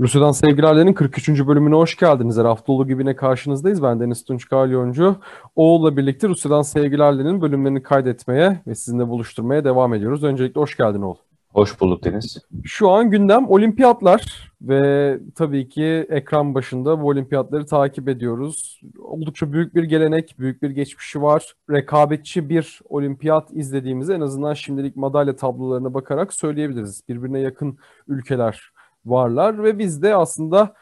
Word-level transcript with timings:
Rusya'dan 0.00 0.32
Sevgiler'lerin 0.32 0.92
43. 0.92 1.28
bölümüne 1.28 1.74
hoş 1.74 1.96
geldiniz. 1.96 2.38
Her 2.38 2.44
hafta 2.44 2.72
olduğu 2.72 2.88
gibi 2.88 3.04
ne 3.04 3.16
karşınızdayız. 3.16 3.82
Ben 3.82 4.00
Deniz 4.00 4.24
Tunç 4.24 4.48
Kalyoncu. 4.48 5.16
Oğul'la 5.56 5.96
birlikte 5.96 6.28
Rusya'dan 6.28 6.62
Sevgiler'lerin 6.62 7.42
bölümlerini 7.42 7.82
kaydetmeye 7.82 8.60
ve 8.66 8.74
sizinle 8.74 9.08
buluşturmaya 9.08 9.64
devam 9.64 9.94
ediyoruz. 9.94 10.24
Öncelikle 10.24 10.60
hoş 10.60 10.76
geldin 10.76 11.02
Oğul. 11.02 11.14
Hoş 11.48 11.80
bulduk 11.80 12.04
Deniz. 12.04 12.38
Şu 12.64 12.90
an 12.90 13.10
gündem 13.10 13.48
olimpiyatlar 13.48 14.52
ve 14.62 15.18
tabii 15.34 15.68
ki 15.68 16.06
ekran 16.10 16.54
başında 16.54 17.02
bu 17.02 17.06
olimpiyatları 17.06 17.66
takip 17.66 18.08
ediyoruz. 18.08 18.80
Oldukça 18.98 19.52
büyük 19.52 19.74
bir 19.74 19.82
gelenek, 19.82 20.34
büyük 20.38 20.62
bir 20.62 20.70
geçmişi 20.70 21.22
var. 21.22 21.54
Rekabetçi 21.70 22.48
bir 22.48 22.80
olimpiyat 22.88 23.52
izlediğimizi 23.52 24.12
en 24.12 24.20
azından 24.20 24.54
şimdilik 24.54 24.96
madalya 24.96 25.36
tablolarına 25.36 25.94
bakarak 25.94 26.32
söyleyebiliriz. 26.32 27.02
Birbirine 27.08 27.40
yakın 27.40 27.78
ülkeler 28.08 28.70
varlar 29.06 29.62
ve 29.64 29.78
biz 29.78 30.02
de 30.02 30.16
aslında 30.16 30.74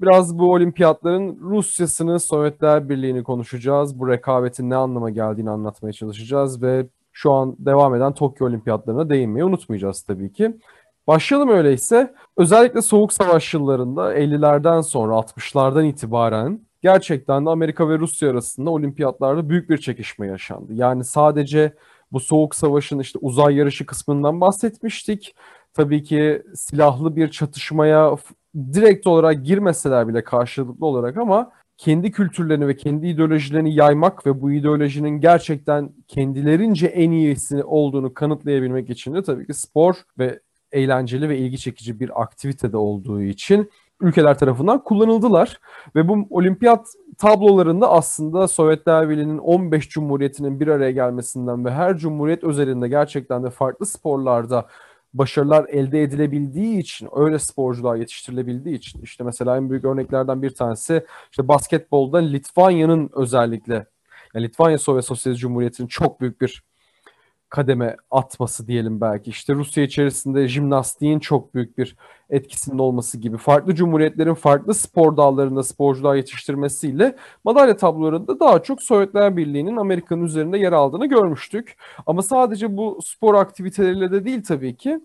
biraz 0.00 0.38
bu 0.38 0.52
olimpiyatların 0.52 1.38
Rusya'sını, 1.40 2.20
Sovyetler 2.20 2.88
Birliği'ni 2.88 3.22
konuşacağız. 3.22 3.98
Bu 3.98 4.08
rekabetin 4.08 4.70
ne 4.70 4.76
anlama 4.76 5.10
geldiğini 5.10 5.50
anlatmaya 5.50 5.92
çalışacağız 5.92 6.62
ve 6.62 6.86
şu 7.12 7.32
an 7.32 7.56
devam 7.58 7.94
eden 7.94 8.14
Tokyo 8.14 8.46
Olimpiyatlarına 8.46 9.10
değinmeyi 9.10 9.44
unutmayacağız 9.44 10.02
tabii 10.02 10.32
ki. 10.32 10.56
Başlayalım 11.06 11.48
öyleyse. 11.48 12.14
Özellikle 12.36 12.82
Soğuk 12.82 13.12
Savaş 13.12 13.54
yıllarında 13.54 14.14
50'lerden 14.14 14.80
sonra 14.80 15.14
60'lardan 15.14 15.86
itibaren 15.86 16.60
gerçekten 16.82 17.46
de 17.46 17.50
Amerika 17.50 17.88
ve 17.88 17.98
Rusya 17.98 18.30
arasında 18.30 18.70
olimpiyatlarda 18.70 19.48
büyük 19.48 19.70
bir 19.70 19.78
çekişme 19.78 20.26
yaşandı. 20.26 20.72
Yani 20.74 21.04
sadece 21.04 21.72
bu 22.12 22.20
Soğuk 22.20 22.54
Savaş'ın 22.54 22.98
işte 22.98 23.18
uzay 23.22 23.54
yarışı 23.54 23.86
kısmından 23.86 24.40
bahsetmiştik 24.40 25.34
tabii 25.76 26.02
ki 26.02 26.42
silahlı 26.54 27.16
bir 27.16 27.28
çatışmaya 27.30 28.16
direkt 28.56 29.06
olarak 29.06 29.44
girmeseler 29.44 30.08
bile 30.08 30.24
karşılıklı 30.24 30.86
olarak 30.86 31.16
ama 31.16 31.52
kendi 31.76 32.10
kültürlerini 32.10 32.68
ve 32.68 32.76
kendi 32.76 33.06
ideolojilerini 33.06 33.74
yaymak 33.74 34.26
ve 34.26 34.40
bu 34.40 34.52
ideolojinin 34.52 35.20
gerçekten 35.20 35.90
kendilerince 36.08 36.86
en 36.86 37.10
iyisi 37.10 37.64
olduğunu 37.64 38.14
kanıtlayabilmek 38.14 38.90
için 38.90 39.14
de 39.14 39.22
tabii 39.22 39.46
ki 39.46 39.54
spor 39.54 39.94
ve 40.18 40.40
eğlenceli 40.72 41.28
ve 41.28 41.38
ilgi 41.38 41.58
çekici 41.58 42.00
bir 42.00 42.22
aktivitede 42.22 42.76
olduğu 42.76 43.22
için 43.22 43.70
ülkeler 44.00 44.38
tarafından 44.38 44.84
kullanıldılar. 44.84 45.60
Ve 45.94 46.08
bu 46.08 46.26
olimpiyat 46.30 46.86
tablolarında 47.18 47.90
aslında 47.90 48.48
Sovyetler 48.48 49.08
Birliği'nin 49.08 49.38
15 49.38 49.88
cumhuriyetinin 49.88 50.60
bir 50.60 50.68
araya 50.68 50.90
gelmesinden 50.90 51.64
ve 51.64 51.70
her 51.70 51.96
cumhuriyet 51.96 52.44
özelinde 52.44 52.88
gerçekten 52.88 53.44
de 53.44 53.50
farklı 53.50 53.86
sporlarda 53.86 54.66
başarılar 55.18 55.66
elde 55.68 56.02
edilebildiği 56.02 56.78
için, 56.78 57.08
öyle 57.16 57.38
sporcular 57.38 57.96
yetiştirilebildiği 57.96 58.76
için 58.76 59.02
işte 59.02 59.24
mesela 59.24 59.56
en 59.56 59.70
büyük 59.70 59.84
örneklerden 59.84 60.42
bir 60.42 60.50
tanesi 60.50 61.04
işte 61.30 61.48
basketbolda 61.48 62.18
Litvanya'nın 62.18 63.10
özellikle 63.12 63.86
yani 64.34 64.46
Litvanya 64.46 64.78
Sovyet 64.78 65.04
Sosyalist 65.04 65.40
Cumhuriyeti'nin 65.40 65.88
çok 65.88 66.20
büyük 66.20 66.40
bir 66.40 66.62
kademe 67.48 67.96
atması 68.10 68.66
diyelim 68.66 69.00
belki. 69.00 69.30
İşte 69.30 69.54
Rusya 69.54 69.84
içerisinde 69.84 70.48
jimnastiğin 70.48 71.18
çok 71.18 71.54
büyük 71.54 71.78
bir 71.78 71.96
etkisinin 72.30 72.78
olması 72.78 73.18
gibi 73.18 73.36
farklı 73.36 73.74
cumhuriyetlerin 73.74 74.34
farklı 74.34 74.74
spor 74.74 75.16
dallarında 75.16 75.62
sporcular 75.62 76.14
yetiştirmesiyle 76.14 77.16
madalya 77.44 77.76
tablolarında 77.76 78.40
daha 78.40 78.62
çok 78.62 78.82
Sovyetler 78.82 79.36
Birliği'nin 79.36 79.76
Amerika'nın 79.76 80.24
üzerinde 80.24 80.58
yer 80.58 80.72
aldığını 80.72 81.06
görmüştük. 81.06 81.76
Ama 82.06 82.22
sadece 82.22 82.76
bu 82.76 82.98
spor 83.04 83.34
aktiviteleriyle 83.34 84.12
de 84.12 84.24
değil 84.24 84.42
tabii 84.42 84.76
ki. 84.76 85.00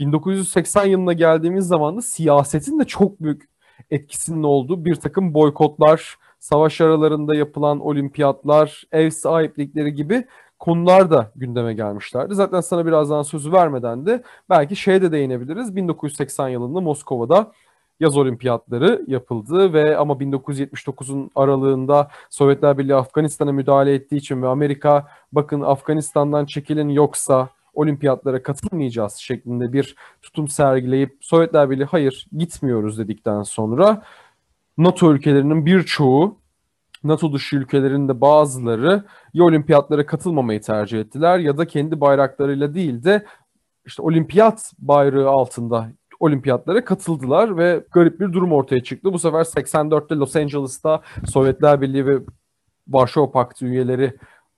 1980 0.00 0.84
yılına 0.84 1.12
geldiğimiz 1.12 1.66
zaman 1.66 1.96
da 1.96 2.02
siyasetin 2.02 2.78
de 2.78 2.84
çok 2.84 3.22
büyük 3.22 3.48
etkisinin 3.90 4.42
olduğu 4.42 4.84
bir 4.84 4.94
takım 4.94 5.34
boykotlar, 5.34 6.16
savaş 6.38 6.80
aralarında 6.80 7.34
yapılan 7.34 7.80
olimpiyatlar, 7.80 8.84
ev 8.92 9.10
sahiplikleri 9.10 9.94
gibi 9.94 10.26
konular 10.58 11.10
da 11.10 11.32
gündeme 11.36 11.74
gelmişlerdi. 11.74 12.34
Zaten 12.34 12.60
sana 12.60 12.86
birazdan 12.86 13.22
sözü 13.22 13.52
vermeden 13.52 14.06
de 14.06 14.22
belki 14.50 14.76
şeye 14.76 15.02
de 15.02 15.12
değinebiliriz. 15.12 15.76
1980 15.76 16.48
yılında 16.48 16.80
Moskova'da 16.80 17.52
yaz 18.00 18.16
olimpiyatları 18.16 19.04
yapıldı 19.06 19.72
ve 19.72 19.96
ama 19.96 20.14
1979'un 20.14 21.30
aralığında 21.34 22.10
Sovyetler 22.30 22.78
Birliği 22.78 22.94
Afganistan'a 22.94 23.52
müdahale 23.52 23.94
ettiği 23.94 24.16
için 24.16 24.42
ve 24.42 24.48
Amerika 24.48 25.08
bakın 25.32 25.60
Afganistan'dan 25.60 26.46
çekilin 26.46 26.88
yoksa 26.88 27.48
olimpiyatlara 27.74 28.42
katılmayacağız 28.42 29.14
şeklinde 29.14 29.72
bir 29.72 29.96
tutum 30.22 30.48
sergileyip 30.48 31.16
Sovyetler 31.20 31.70
Birliği 31.70 31.84
hayır 31.84 32.26
gitmiyoruz 32.36 32.98
dedikten 32.98 33.42
sonra 33.42 34.02
NATO 34.78 35.14
ülkelerinin 35.14 35.66
birçoğu 35.66 36.40
NATO 37.04 37.32
dışı 37.32 37.56
ülkelerin 37.56 38.08
de 38.08 38.20
bazıları 38.20 39.04
ya 39.34 39.44
olimpiyatlara 39.44 40.06
katılmamayı 40.06 40.60
tercih 40.60 41.00
ettiler 41.00 41.38
ya 41.38 41.58
da 41.58 41.66
kendi 41.66 42.00
bayraklarıyla 42.00 42.74
değil 42.74 43.04
de 43.04 43.26
işte 43.86 44.02
olimpiyat 44.02 44.72
bayrağı 44.78 45.28
altında 45.28 45.90
olimpiyatlara 46.20 46.84
katıldılar 46.84 47.56
ve 47.56 47.84
garip 47.92 48.20
bir 48.20 48.32
durum 48.32 48.52
ortaya 48.52 48.82
çıktı. 48.82 49.12
Bu 49.12 49.18
sefer 49.18 49.40
84'te 49.40 50.14
Los 50.14 50.36
Angeles'ta 50.36 51.02
Sovyetler 51.26 51.80
Birliği 51.80 52.06
ve 52.06 52.18
Varşova 52.88 53.30
Paktı 53.30 53.66
üyeleri 53.66 54.14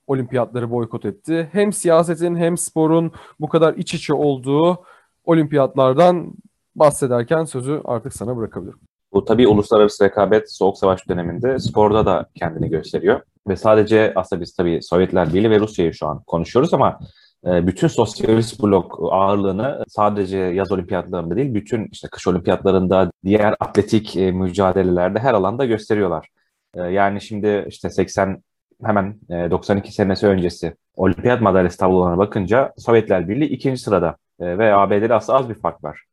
olimpiyatları 0.07 0.71
boykot 0.71 1.05
etti. 1.05 1.49
Hem 1.51 1.73
siyasetin 1.73 2.35
hem 2.35 2.57
sporun 2.57 3.11
bu 3.39 3.49
kadar 3.49 3.73
iç 3.73 3.93
içe 3.93 4.13
olduğu 4.13 4.83
olimpiyatlardan 5.25 6.33
bahsederken 6.75 7.45
sözü 7.45 7.81
artık 7.85 8.13
sana 8.13 8.37
bırakabilirim. 8.37 8.79
Bu 9.13 9.25
tabii 9.25 9.47
uluslararası 9.47 10.03
rekabet 10.03 10.53
Soğuk 10.53 10.77
Savaş 10.77 11.09
döneminde 11.09 11.59
sporda 11.59 12.05
da 12.05 12.29
kendini 12.35 12.69
gösteriyor. 12.69 13.21
Ve 13.47 13.55
sadece 13.55 14.13
aslında 14.15 14.41
biz 14.41 14.55
tabii 14.55 14.79
Sovyetler 14.81 15.33
Birliği 15.33 15.49
ve 15.49 15.59
Rusya'yı 15.59 15.93
şu 15.93 16.07
an 16.07 16.23
konuşuyoruz 16.23 16.73
ama 16.73 16.99
e, 17.45 17.67
bütün 17.67 17.87
sosyalist 17.87 18.63
blok 18.63 18.99
ağırlığını 19.11 19.83
sadece 19.87 20.37
yaz 20.37 20.71
olimpiyatlarında 20.71 21.35
değil, 21.35 21.53
bütün 21.53 21.87
işte 21.91 22.07
kış 22.07 22.27
olimpiyatlarında, 22.27 23.11
diğer 23.25 23.55
atletik 23.59 24.15
e, 24.15 24.31
mücadelelerde 24.31 25.19
her 25.19 25.33
alanda 25.33 25.65
gösteriyorlar. 25.65 26.27
E, 26.75 26.81
yani 26.81 27.21
şimdi 27.21 27.65
işte 27.69 27.89
80 27.89 28.43
hemen 28.85 29.15
92 29.29 29.91
senesi 29.91 30.27
öncesi 30.27 30.75
olimpiyat 30.95 31.41
madalyası 31.41 31.77
tablolarına 31.77 32.17
bakınca 32.17 32.73
Sovyetler 32.77 33.29
Birliği 33.29 33.49
ikinci 33.49 33.81
sırada 33.81 34.17
ve 34.39 34.75
ABD'de 34.75 35.13
aslında 35.13 35.39
az 35.39 35.49
bir 35.49 35.55
fark 35.55 35.83
var. 35.83 36.03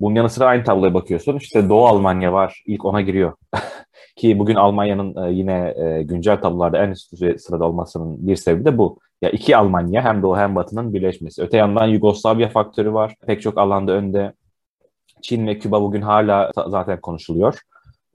Bunun 0.00 0.14
yanı 0.14 0.30
sıra 0.30 0.46
aynı 0.46 0.64
tabloya 0.64 0.94
bakıyorsun. 0.94 1.36
İşte 1.36 1.68
Doğu 1.68 1.86
Almanya 1.86 2.32
var. 2.32 2.62
ilk 2.66 2.84
ona 2.84 3.00
giriyor. 3.00 3.32
Ki 4.16 4.38
bugün 4.38 4.54
Almanya'nın 4.54 5.26
e, 5.26 5.32
yine 5.32 5.74
e, 5.76 6.02
güncel 6.02 6.40
tablolarda 6.40 6.84
en 6.84 6.90
üst 6.90 7.18
sırada 7.40 7.64
olmasının 7.64 8.26
bir 8.26 8.36
sebebi 8.36 8.64
de 8.64 8.78
bu. 8.78 8.98
Ya 9.22 9.30
iki 9.30 9.56
Almanya 9.56 10.04
hem 10.04 10.22
Doğu 10.22 10.36
hem 10.36 10.54
Batı'nın 10.56 10.94
birleşmesi. 10.94 11.42
Öte 11.42 11.56
yandan 11.56 11.86
Yugoslavya 11.86 12.48
faktörü 12.48 12.92
var. 12.92 13.14
Pek 13.26 13.42
çok 13.42 13.58
alanda 13.58 13.92
önde. 13.92 14.32
Çin 15.22 15.46
ve 15.46 15.58
Küba 15.58 15.82
bugün 15.82 16.02
hala 16.02 16.50
zaten 16.68 17.00
konuşuluyor. 17.00 17.60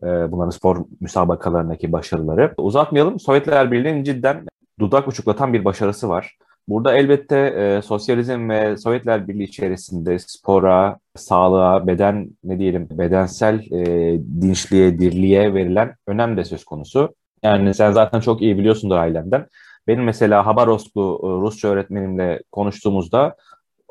E, 0.03 0.31
bunların 0.31 0.49
spor 0.49 0.85
müsabakalarındaki 0.99 1.91
başarıları. 1.91 2.53
Uzatmayalım. 2.57 3.19
Sovyetler 3.19 3.71
Birliği'nin 3.71 4.03
cidden 4.03 4.45
dudak 4.79 5.07
uçuklatan 5.07 5.53
bir 5.53 5.65
başarısı 5.65 6.09
var. 6.09 6.37
Burada 6.67 6.95
elbette 6.95 7.37
e, 7.37 7.81
sosyalizm 7.81 8.49
ve 8.49 8.77
Sovyetler 8.77 9.27
Birliği 9.27 9.43
içerisinde 9.43 10.19
spora, 10.19 10.97
sağlığa, 11.15 11.87
beden 11.87 12.29
ne 12.43 12.59
diyelim 12.59 12.87
bedensel 12.91 13.71
e, 13.71 14.19
dinçliğe, 14.41 14.99
dirliğe 14.99 15.53
verilen 15.53 15.95
önem 16.07 16.37
de 16.37 16.45
söz 16.45 16.63
konusu. 16.63 17.15
Yani 17.43 17.73
sen 17.73 17.91
zaten 17.91 18.19
çok 18.19 18.41
iyi 18.41 18.57
biliyorsundur 18.57 18.95
ailemden. 18.95 19.45
Benim 19.87 20.03
mesela 20.03 20.45
Habarovsklu 20.45 21.19
e, 21.23 21.27
Rusça 21.27 21.67
öğretmenimle 21.67 22.41
konuştuğumuzda 22.51 23.35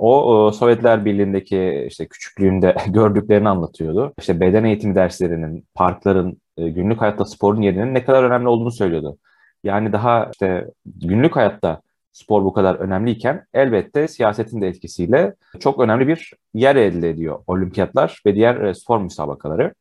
o 0.00 0.48
e, 0.48 0.52
Sovyetler 0.52 1.04
Birliği'ndeki 1.04 1.86
işte 1.88 2.08
küçüklüğünde 2.08 2.76
gördüklerini 2.88 3.48
anlatıyordu. 3.48 4.12
İşte 4.18 4.40
beden 4.40 4.64
eğitimi 4.64 4.94
derslerinin, 4.94 5.66
parkların, 5.74 6.40
e, 6.56 6.68
günlük 6.68 7.00
hayatta 7.00 7.24
sporun 7.24 7.62
yerinin 7.62 7.94
ne 7.94 8.04
kadar 8.04 8.24
önemli 8.24 8.48
olduğunu 8.48 8.70
söylüyordu. 8.70 9.18
Yani 9.64 9.92
daha 9.92 10.30
işte 10.32 10.66
günlük 10.86 11.36
hayatta 11.36 11.80
spor 12.12 12.44
bu 12.44 12.52
kadar 12.52 12.74
önemliyken 12.74 13.46
elbette 13.54 14.08
siyasetin 14.08 14.60
de 14.60 14.68
etkisiyle 14.68 15.34
çok 15.60 15.80
önemli 15.80 16.08
bir 16.08 16.32
yer 16.54 16.76
elde 16.76 17.10
ediyor 17.10 17.38
olimpiyatlar 17.46 18.22
ve 18.26 18.34
diğer 18.34 18.60
e, 18.60 18.74
spor 18.74 19.00
müsabakaları. 19.00 19.74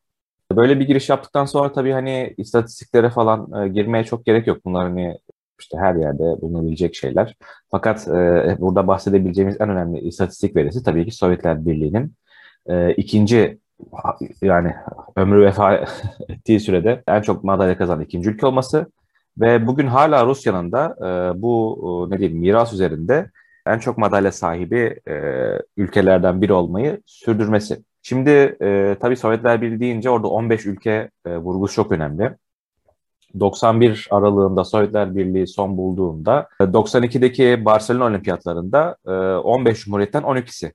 Böyle 0.51 0.79
bir 0.79 0.87
giriş 0.87 1.09
yaptıktan 1.09 1.45
sonra 1.45 1.71
tabii 1.71 1.91
hani 1.91 2.33
istatistiklere 2.37 3.09
falan 3.09 3.73
girmeye 3.73 4.03
çok 4.03 4.25
gerek 4.25 4.47
yok. 4.47 4.65
Bunlar 4.65 4.83
hani 4.83 5.17
işte 5.59 5.77
her 5.77 5.95
yerde 5.95 6.41
bulunabilecek 6.41 6.95
şeyler. 6.95 7.35
Fakat 7.71 8.07
e, 8.07 8.55
burada 8.59 8.87
bahsedebileceğimiz 8.87 9.61
en 9.61 9.69
önemli 9.69 9.99
istatistik 9.99 10.55
verisi 10.55 10.83
tabii 10.83 11.05
ki 11.05 11.11
Sovyetler 11.11 11.65
Birliği'nin 11.65 12.13
e, 12.69 12.93
ikinci 12.93 13.59
yani 14.41 14.75
ömrü 15.15 15.45
vefa 15.45 15.75
ettiği 16.29 16.59
sürede 16.59 17.03
en 17.07 17.21
çok 17.21 17.43
madalya 17.43 17.77
kazanan 17.77 18.03
ikinci 18.03 18.29
ülke 18.29 18.45
olması 18.45 18.91
ve 19.37 19.67
bugün 19.67 19.87
hala 19.87 20.25
Rusya'nın 20.25 20.71
da 20.71 20.95
e, 20.99 21.41
bu 21.41 21.79
e, 21.83 22.15
ne 22.15 22.19
diyeyim 22.19 22.39
miras 22.39 22.73
üzerinde 22.73 23.29
en 23.67 23.79
çok 23.79 23.97
madalya 23.97 24.31
sahibi 24.31 24.99
e, 25.07 25.13
ülkelerden 25.77 26.41
biri 26.41 26.53
olmayı 26.53 27.01
sürdürmesi. 27.05 27.83
Şimdi 28.01 28.57
e, 28.61 28.95
tabii 28.99 29.15
Sovyetler 29.17 29.61
Birliği 29.61 29.79
deyince 29.79 30.09
orada 30.09 30.27
15 30.27 30.65
ülke 30.65 31.09
e, 31.25 31.37
vurgusu 31.37 31.73
çok 31.73 31.91
önemli. 31.91 32.35
91 33.39 34.07
aralığında 34.11 34.63
Sovyetler 34.63 35.15
Birliği 35.15 35.47
son 35.47 35.77
bulduğunda 35.77 36.47
92'deki 36.59 37.49
e, 37.49 37.65
Barcelona 37.65 38.05
Olimpiyatlarında 38.05 38.95
15 39.43 39.77
e, 39.77 39.81
Cumhuriyet'ten 39.81 40.23
12'si 40.23 40.71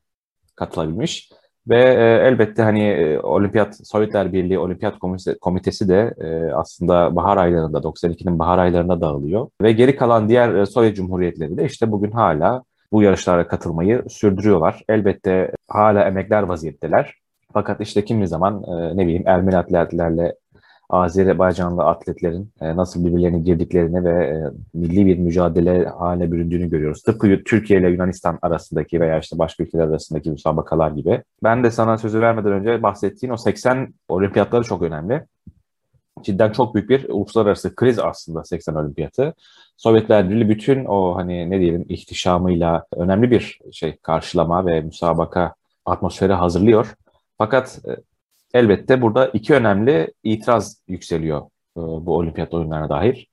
katılabilmiş. 0.56 1.30
Ve 1.68 1.78
e, 1.78 2.26
elbette 2.28 2.62
hani 2.62 3.18
Olimpiyat 3.22 3.86
Sovyetler 3.86 4.32
Birliği 4.32 4.58
Olimpiyat 4.58 4.98
Komitesi, 5.40 5.88
de 5.88 6.14
aslında 6.54 7.16
bahar 7.16 7.36
aylarında 7.36 7.78
92'nin 7.78 8.38
bahar 8.38 8.58
aylarında 8.58 9.00
dağılıyor. 9.00 9.48
Ve 9.62 9.72
geri 9.72 9.96
kalan 9.96 10.28
diğer 10.28 10.64
Sovyet 10.64 10.96
Cumhuriyetleri 10.96 11.56
de 11.56 11.64
işte 11.64 11.90
bugün 11.90 12.10
hala 12.10 12.62
bu 12.92 13.02
yarışlara 13.02 13.48
katılmayı 13.48 14.02
sürdürüyorlar. 14.08 14.82
Elbette 14.88 15.52
hala 15.68 16.04
emekler 16.04 16.42
vaziyetteler. 16.42 17.14
Fakat 17.52 17.80
işte 17.80 18.04
kimi 18.04 18.28
zaman 18.28 18.62
ne 18.94 19.06
bileyim 19.06 19.22
Ermeni 19.26 19.56
atletlerle 19.56 20.34
Azerbaycanlı 20.90 21.84
atletlerin 21.84 22.50
e, 22.60 22.76
nasıl 22.76 23.04
birbirlerine 23.04 23.38
girdiklerini 23.38 24.04
ve 24.04 24.26
e, 24.26 24.50
milli 24.74 25.06
bir 25.06 25.18
mücadele 25.18 25.84
haline 25.88 26.32
büründüğünü 26.32 26.70
görüyoruz. 26.70 27.02
Tıpkı 27.02 27.44
Türkiye 27.44 27.80
ile 27.80 27.88
Yunanistan 27.88 28.38
arasındaki 28.42 29.00
veya 29.00 29.18
işte 29.18 29.38
başka 29.38 29.62
ülkeler 29.62 29.84
arasındaki 29.84 30.30
müsabakalar 30.30 30.90
gibi. 30.90 31.22
Ben 31.42 31.64
de 31.64 31.70
sana 31.70 31.98
sözü 31.98 32.20
vermeden 32.20 32.52
önce 32.52 32.82
bahsettiğin 32.82 33.32
o 33.32 33.36
80 33.36 33.94
olimpiyatları 34.08 34.64
çok 34.64 34.82
önemli. 34.82 35.24
Cidden 36.22 36.52
çok 36.52 36.74
büyük 36.74 36.90
bir 36.90 37.08
uluslararası 37.08 37.74
kriz 37.74 37.98
aslında 37.98 38.44
80 38.44 38.74
olimpiyatı. 38.74 39.34
Sovyetler 39.76 40.30
Birliği 40.30 40.48
bütün 40.48 40.84
o 40.84 41.16
hani 41.16 41.50
ne 41.50 41.60
diyelim 41.60 41.86
ihtişamıyla 41.88 42.86
önemli 42.96 43.30
bir 43.30 43.60
şey 43.72 43.96
karşılama 43.96 44.66
ve 44.66 44.80
müsabaka 44.80 45.54
atmosferi 45.86 46.32
hazırlıyor. 46.32 46.94
Fakat 47.38 47.80
e, 47.88 47.90
elbette 48.54 49.02
burada 49.02 49.26
iki 49.28 49.54
önemli 49.54 50.12
itiraz 50.22 50.82
yükseliyor 50.88 51.40
e, 51.76 51.80
bu 51.80 52.16
olimpiyat 52.16 52.54
oyunlarına 52.54 52.88
dair. 52.88 53.28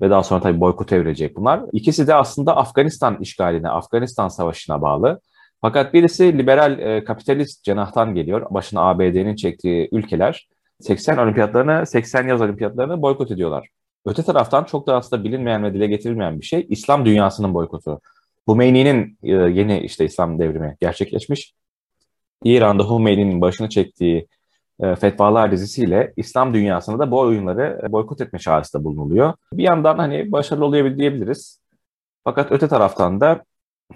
Ve 0.00 0.10
daha 0.10 0.22
sonra 0.22 0.40
tabii 0.40 0.60
boykot 0.60 0.92
evrilecek 0.92 1.36
bunlar. 1.36 1.60
İkisi 1.72 2.06
de 2.06 2.14
aslında 2.14 2.56
Afganistan 2.56 3.16
işgaline, 3.20 3.68
Afganistan 3.68 4.28
savaşına 4.28 4.82
bağlı. 4.82 5.20
Fakat 5.60 5.94
birisi 5.94 6.38
liberal 6.38 6.78
e, 6.78 7.04
kapitalist 7.04 7.64
cenahtan 7.64 8.14
geliyor. 8.14 8.46
Başına 8.50 8.80
ABD'nin 8.80 9.36
çektiği 9.36 9.88
ülkeler 9.92 10.48
80 10.80 11.16
olimpiyatlarını, 11.18 11.86
80 11.86 12.28
yaz 12.28 12.40
olimpiyatlarını 12.40 13.02
boykot 13.02 13.30
ediyorlar. 13.30 13.68
Öte 14.06 14.22
taraftan 14.22 14.64
çok 14.64 14.86
da 14.86 14.96
aslında 14.96 15.24
bilinmeyen 15.24 15.64
ve 15.64 15.74
dile 15.74 15.86
getirilmeyen 15.86 16.40
bir 16.40 16.44
şey 16.44 16.66
İslam 16.68 17.06
dünyasının 17.06 17.54
boykotu. 17.54 18.00
Humeyni'nin 18.46 19.18
e, 19.22 19.32
yeni 19.32 19.80
işte 19.80 20.04
İslam 20.04 20.38
devrimi 20.38 20.76
gerçekleşmiş. 20.80 21.54
İran'da 22.44 22.82
Humeyni'nin 22.82 23.40
başını 23.40 23.68
çektiği 23.68 24.26
fetvalar 24.80 25.52
dizisiyle 25.52 26.12
İslam 26.16 26.54
dünyasında 26.54 26.98
da 26.98 27.10
bu 27.10 27.18
oyunları 27.18 27.80
e, 27.82 27.92
boykot 27.92 28.20
etme 28.20 28.38
çağrısında 28.38 28.84
bulunuluyor. 28.84 29.32
Bir 29.52 29.62
yandan 29.62 29.98
hani 29.98 30.32
başarılı 30.32 30.64
oluyor 30.64 30.96
diyebiliriz. 30.96 31.60
Fakat 32.24 32.52
öte 32.52 32.68
taraftan 32.68 33.20
da 33.20 33.44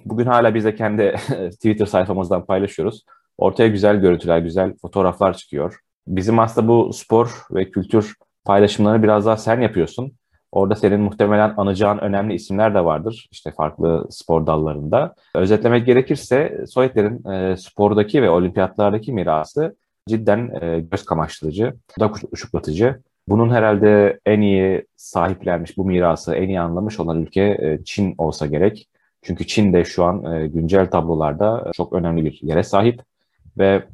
bugün 0.05 0.27
hala 0.27 0.55
biz 0.55 0.65
de 0.65 0.75
kendi 0.75 1.15
Twitter 1.51 1.87
sayfamızdan 1.87 2.47
paylaşıyoruz. 2.47 3.05
Ortaya 3.39 3.69
güzel 3.69 3.97
görüntüler, 3.97 4.39
güzel 4.39 4.75
fotoğraflar 4.83 5.37
çıkıyor. 5.37 5.79
Bizim 6.07 6.39
aslında 6.39 6.69
bu 6.69 6.93
spor 6.93 7.43
ve 7.51 7.71
kültür 7.71 8.15
paylaşımlarını 8.45 9.03
biraz 9.03 9.27
daha 9.27 9.37
sen 9.37 9.61
yapıyorsun. 9.61 10.13
Orada 10.53 10.75
senin 10.75 11.01
muhtemelen 11.01 11.55
anacağın 11.57 11.99
önemli 11.99 12.35
isimler 12.35 12.75
de 12.75 12.85
vardır. 12.85 13.29
işte 13.31 13.51
farklı 13.51 14.07
spor 14.11 14.47
dallarında. 14.47 15.15
Özetlemek 15.35 15.87
gerekirse 15.87 16.65
Sovyetlerin 16.69 17.31
e, 17.31 17.57
spordaki 17.57 18.23
ve 18.23 18.31
olimpiyatlardaki 18.31 19.13
mirası 19.13 19.77
cidden 20.09 20.51
e, 20.63 20.81
göz 20.81 21.05
kamaştırıcı, 21.05 21.75
da 22.01 22.13
uşuklatıcı. 22.33 23.01
Bunun 23.29 23.51
herhalde 23.51 24.21
en 24.27 24.41
iyi 24.41 24.87
sahiplenmiş 24.97 25.77
bu 25.77 25.85
mirası, 25.85 26.35
en 26.35 26.49
iyi 26.49 26.61
anlamış 26.61 27.01
olan 27.01 27.23
ülke 27.23 27.41
e, 27.43 27.85
Çin 27.85 28.15
olsa 28.19 28.47
gerek. 28.47 28.89
Çünkü 29.23 29.47
Çin 29.47 29.73
de 29.73 29.85
şu 29.85 30.05
an 30.05 30.25
e, 30.33 30.47
güncel 30.47 30.91
tablolarda 30.91 31.71
çok 31.75 31.93
önemli 31.93 32.25
bir 32.25 32.39
yere 32.43 32.63
sahip 32.63 33.03
ve 33.59 33.85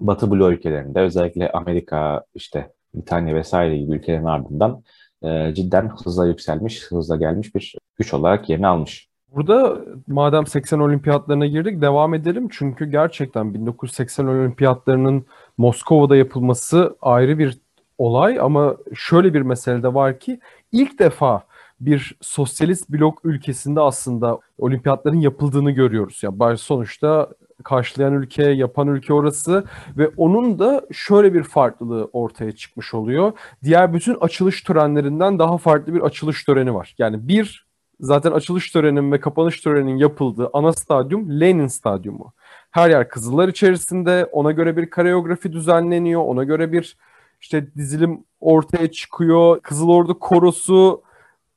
Batı 0.00 0.30
Bloğu 0.30 0.52
ülkelerinde 0.52 1.00
özellikle 1.00 1.52
Amerika, 1.52 2.24
işte 2.34 2.72
İtalya 2.94 3.34
vesaire 3.34 3.78
gibi 3.78 3.96
ülkelerin 3.96 4.24
ardından 4.24 4.82
e, 5.22 5.54
cidden 5.54 5.88
hızla 5.88 6.26
yükselmiş, 6.26 6.86
hızla 6.86 7.16
gelmiş 7.16 7.54
bir 7.54 7.74
güç 7.96 8.14
olarak 8.14 8.48
yerini 8.48 8.66
almış. 8.66 9.07
Burada 9.34 9.78
madem 10.06 10.46
80 10.46 10.78
olimpiyatlarına 10.78 11.46
girdik 11.46 11.82
devam 11.82 12.14
edelim. 12.14 12.48
Çünkü 12.52 12.90
gerçekten 12.90 13.54
1980 13.54 14.26
olimpiyatlarının 14.26 15.24
Moskova'da 15.58 16.16
yapılması 16.16 16.96
ayrı 17.02 17.38
bir 17.38 17.58
olay 17.98 18.40
ama 18.40 18.76
şöyle 18.94 19.34
bir 19.34 19.42
mesele 19.42 19.82
de 19.82 19.94
var 19.94 20.18
ki 20.18 20.40
ilk 20.72 20.98
defa 20.98 21.42
bir 21.80 22.16
sosyalist 22.20 22.90
blok 22.90 23.24
ülkesinde 23.24 23.80
aslında 23.80 24.38
olimpiyatların 24.58 25.20
yapıldığını 25.20 25.70
görüyoruz. 25.70 26.22
Ya 26.22 26.30
yani 26.40 26.58
sonuçta 26.58 27.28
karşılayan 27.64 28.14
ülke, 28.14 28.42
yapan 28.50 28.88
ülke 28.88 29.12
orası 29.12 29.64
ve 29.96 30.10
onun 30.16 30.58
da 30.58 30.82
şöyle 30.92 31.34
bir 31.34 31.42
farklılığı 31.42 32.10
ortaya 32.12 32.52
çıkmış 32.52 32.94
oluyor. 32.94 33.32
Diğer 33.62 33.94
bütün 33.94 34.16
açılış 34.20 34.62
törenlerinden 34.62 35.38
daha 35.38 35.58
farklı 35.58 35.94
bir 35.94 36.00
açılış 36.00 36.44
töreni 36.44 36.74
var. 36.74 36.94
Yani 36.98 37.28
bir 37.28 37.67
zaten 38.00 38.32
açılış 38.32 38.70
töreninin 38.70 39.12
ve 39.12 39.20
kapanış 39.20 39.60
töreninin 39.60 39.96
yapıldığı 39.96 40.50
ana 40.52 40.72
stadyum 40.72 41.40
Lenin 41.40 41.66
Stadyumu. 41.66 42.32
Her 42.70 42.90
yer 42.90 43.08
kızıllar 43.08 43.48
içerisinde. 43.48 44.24
Ona 44.32 44.52
göre 44.52 44.76
bir 44.76 44.90
kareografi 44.90 45.52
düzenleniyor. 45.52 46.22
Ona 46.22 46.44
göre 46.44 46.72
bir 46.72 46.96
işte 47.40 47.74
dizilim 47.74 48.24
ortaya 48.40 48.90
çıkıyor. 48.90 49.60
Kızıl 49.60 49.88
Ordu 49.88 50.18
korosu 50.18 51.02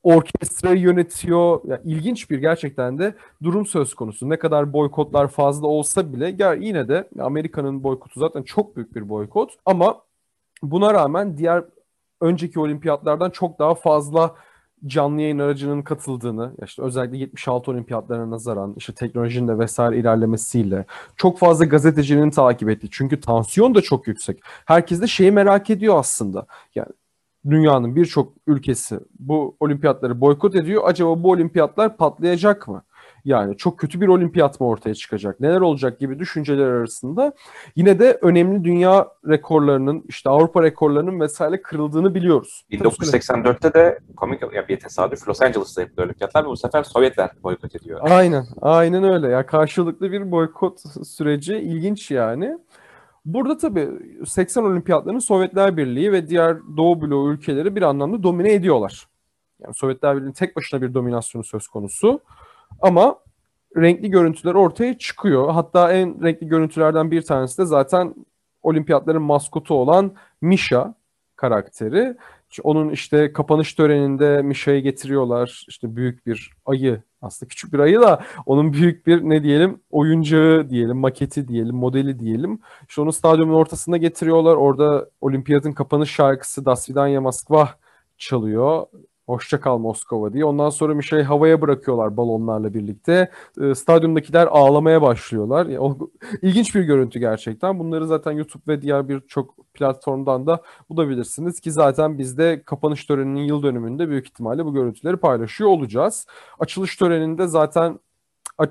orkestrayı 0.03 0.81
yönetiyor. 0.81 1.61
Yani 1.65 1.81
ilginç 1.85 2.29
bir 2.29 2.39
gerçekten 2.39 2.97
de 2.99 3.15
durum 3.43 3.65
söz 3.65 3.93
konusu. 3.93 4.29
Ne 4.29 4.39
kadar 4.39 4.73
boykotlar 4.73 5.27
fazla 5.27 5.67
olsa 5.67 6.13
bile 6.13 6.31
gel 6.31 6.57
yine 6.61 6.87
de 6.87 7.09
Amerika'nın 7.19 7.83
boykotu 7.83 8.19
zaten 8.19 8.43
çok 8.43 8.75
büyük 8.75 8.95
bir 8.95 9.09
boykot 9.09 9.51
ama 9.65 10.01
buna 10.63 10.93
rağmen 10.93 11.37
diğer 11.37 11.63
önceki 12.21 12.59
olimpiyatlardan 12.59 13.29
çok 13.29 13.59
daha 13.59 13.75
fazla 13.75 14.35
canlı 14.87 15.21
yayın 15.21 15.39
aracının 15.39 15.81
katıldığını, 15.81 16.51
işte 16.65 16.81
özellikle 16.81 17.17
76 17.17 17.71
olimpiyatlarına 17.71 18.29
nazaran 18.31 18.73
işte 18.77 18.93
teknolojinin 18.93 19.47
de 19.47 19.59
vesaire 19.59 19.97
ilerlemesiyle 19.97 20.85
çok 21.15 21.39
fazla 21.39 21.65
gazetecinin 21.65 22.29
takip 22.29 22.69
ettiği. 22.69 22.89
Çünkü 22.91 23.21
tansiyon 23.21 23.75
da 23.75 23.81
çok 23.81 24.07
yüksek. 24.07 24.43
Herkes 24.65 25.01
de 25.01 25.07
şeyi 25.07 25.31
merak 25.31 25.69
ediyor 25.69 25.99
aslında. 25.99 26.45
Yani 26.75 26.89
dünyanın 27.49 27.95
birçok 27.95 28.33
ülkesi 28.47 28.99
bu 29.19 29.55
olimpiyatları 29.59 30.21
boykot 30.21 30.55
ediyor. 30.55 30.81
Acaba 30.85 31.23
bu 31.23 31.31
olimpiyatlar 31.31 31.97
patlayacak 31.97 32.67
mı? 32.67 32.83
Yani 33.25 33.57
çok 33.57 33.79
kötü 33.79 34.01
bir 34.01 34.07
olimpiyat 34.07 34.59
mı 34.59 34.67
ortaya 34.67 34.95
çıkacak? 34.95 35.39
Neler 35.39 35.61
olacak 35.61 35.99
gibi 35.99 36.19
düşünceler 36.19 36.67
arasında 36.67 37.33
yine 37.75 37.99
de 37.99 38.19
önemli 38.21 38.63
dünya 38.63 39.07
rekorlarının 39.27 40.03
işte 40.07 40.29
Avrupa 40.29 40.63
rekorlarının 40.63 41.19
vesaire 41.19 41.61
kırıldığını 41.61 42.15
biliyoruz. 42.15 42.65
1984'te 42.71 43.73
de 43.73 43.99
komik 44.15 44.41
ya 44.53 44.67
bir 44.67 44.79
tesadüf 44.79 45.27
Los 45.27 45.41
Angeles'ta 45.41 45.81
yapıldı 45.81 46.01
olimpiyatlar 46.01 46.43
ve 46.43 46.47
bu 46.47 46.57
sefer 46.57 46.83
Sovyetler 46.83 47.29
boykot 47.43 47.75
ediyor. 47.75 47.99
Aynen. 48.03 48.45
Aynen 48.61 49.03
öyle. 49.03 49.27
Ya 49.27 49.45
karşılıklı 49.45 50.11
bir 50.11 50.31
boykot 50.31 50.79
süreci 51.07 51.55
ilginç 51.55 52.11
yani. 52.11 52.57
Burada 53.25 53.57
tabii 53.57 53.89
80 54.25 54.63
olimpiyatlarını 54.63 55.21
Sovyetler 55.21 55.77
Birliği 55.77 56.11
ve 56.11 56.27
diğer 56.27 56.57
Doğu 56.77 57.01
bloğu 57.01 57.31
ülkeleri 57.31 57.75
bir 57.75 57.81
anlamda 57.81 58.23
domine 58.23 58.53
ediyorlar. 58.53 59.07
Yani 59.63 59.73
Sovyetler 59.73 60.15
Birliği'nin 60.15 60.33
tek 60.33 60.55
başına 60.55 60.81
bir 60.81 60.93
dominasyonu 60.93 61.43
söz 61.43 61.67
konusu. 61.67 62.21
Ama 62.81 63.15
renkli 63.77 64.09
görüntüler 64.09 64.53
ortaya 64.53 64.97
çıkıyor. 64.97 65.51
Hatta 65.51 65.93
en 65.93 66.23
renkli 66.23 66.47
görüntülerden 66.47 67.11
bir 67.11 67.21
tanesi 67.21 67.57
de 67.57 67.65
zaten 67.65 68.15
olimpiyatların 68.63 69.21
maskotu 69.21 69.73
olan 69.73 70.13
Misha 70.41 70.95
karakteri. 71.35 72.17
Onun 72.63 72.89
işte 72.89 73.33
kapanış 73.33 73.73
töreninde 73.73 74.41
Misha'yı 74.41 74.81
getiriyorlar. 74.81 75.65
İşte 75.67 75.95
büyük 75.95 76.27
bir 76.27 76.51
ayı 76.65 77.01
aslında 77.21 77.49
küçük 77.49 77.73
bir 77.73 77.79
ayı 77.79 78.01
da 78.01 78.23
onun 78.45 78.73
büyük 78.73 79.07
bir 79.07 79.21
ne 79.21 79.43
diyelim 79.43 79.79
oyuncağı 79.91 80.69
diyelim, 80.69 80.97
maketi 80.97 81.47
diyelim, 81.47 81.75
modeli 81.75 82.19
diyelim. 82.19 82.59
İşte 82.89 83.01
onu 83.01 83.13
stadyumun 83.13 83.53
ortasına 83.53 83.97
getiriyorlar. 83.97 84.55
Orada 84.55 85.09
olimpiyatın 85.21 85.71
kapanış 85.71 86.11
şarkısı 86.11 86.65
Das 86.65 86.89
Vidanya 86.89 87.21
Moskva 87.21 87.69
çalıyor. 88.17 88.85
Hoşça 89.31 89.59
kal 89.59 89.77
Moskova 89.77 90.33
diye. 90.33 90.45
Ondan 90.45 90.69
sonra 90.69 90.97
bir 90.97 91.03
şey 91.03 91.23
havaya 91.23 91.61
bırakıyorlar 91.61 92.17
balonlarla 92.17 92.73
birlikte. 92.73 93.31
E, 93.61 93.75
stadyumdakiler 93.75 94.47
ağlamaya 94.51 95.01
başlıyorlar. 95.01 95.65
Yani, 95.65 95.79
o, 95.79 95.97
ilginç 96.41 96.75
bir 96.75 96.81
görüntü 96.81 97.19
gerçekten. 97.19 97.79
Bunları 97.79 98.07
zaten 98.07 98.31
YouTube 98.31 98.63
ve 98.67 98.81
diğer 98.81 99.09
birçok 99.09 99.73
platformdan 99.73 100.47
da 100.47 100.61
bulabilirsiniz 100.89 101.59
ki 101.59 101.71
zaten 101.71 102.17
biz 102.17 102.37
de 102.37 102.63
kapanış 102.65 103.05
töreninin 103.05 103.43
yıl 103.43 103.63
dönümünde 103.63 104.09
büyük 104.09 104.27
ihtimalle 104.27 104.65
bu 104.65 104.73
görüntüleri 104.73 105.17
paylaşıyor 105.17 105.69
olacağız. 105.69 106.27
Açılış 106.59 106.95
töreninde 106.95 107.47
zaten 107.47 107.99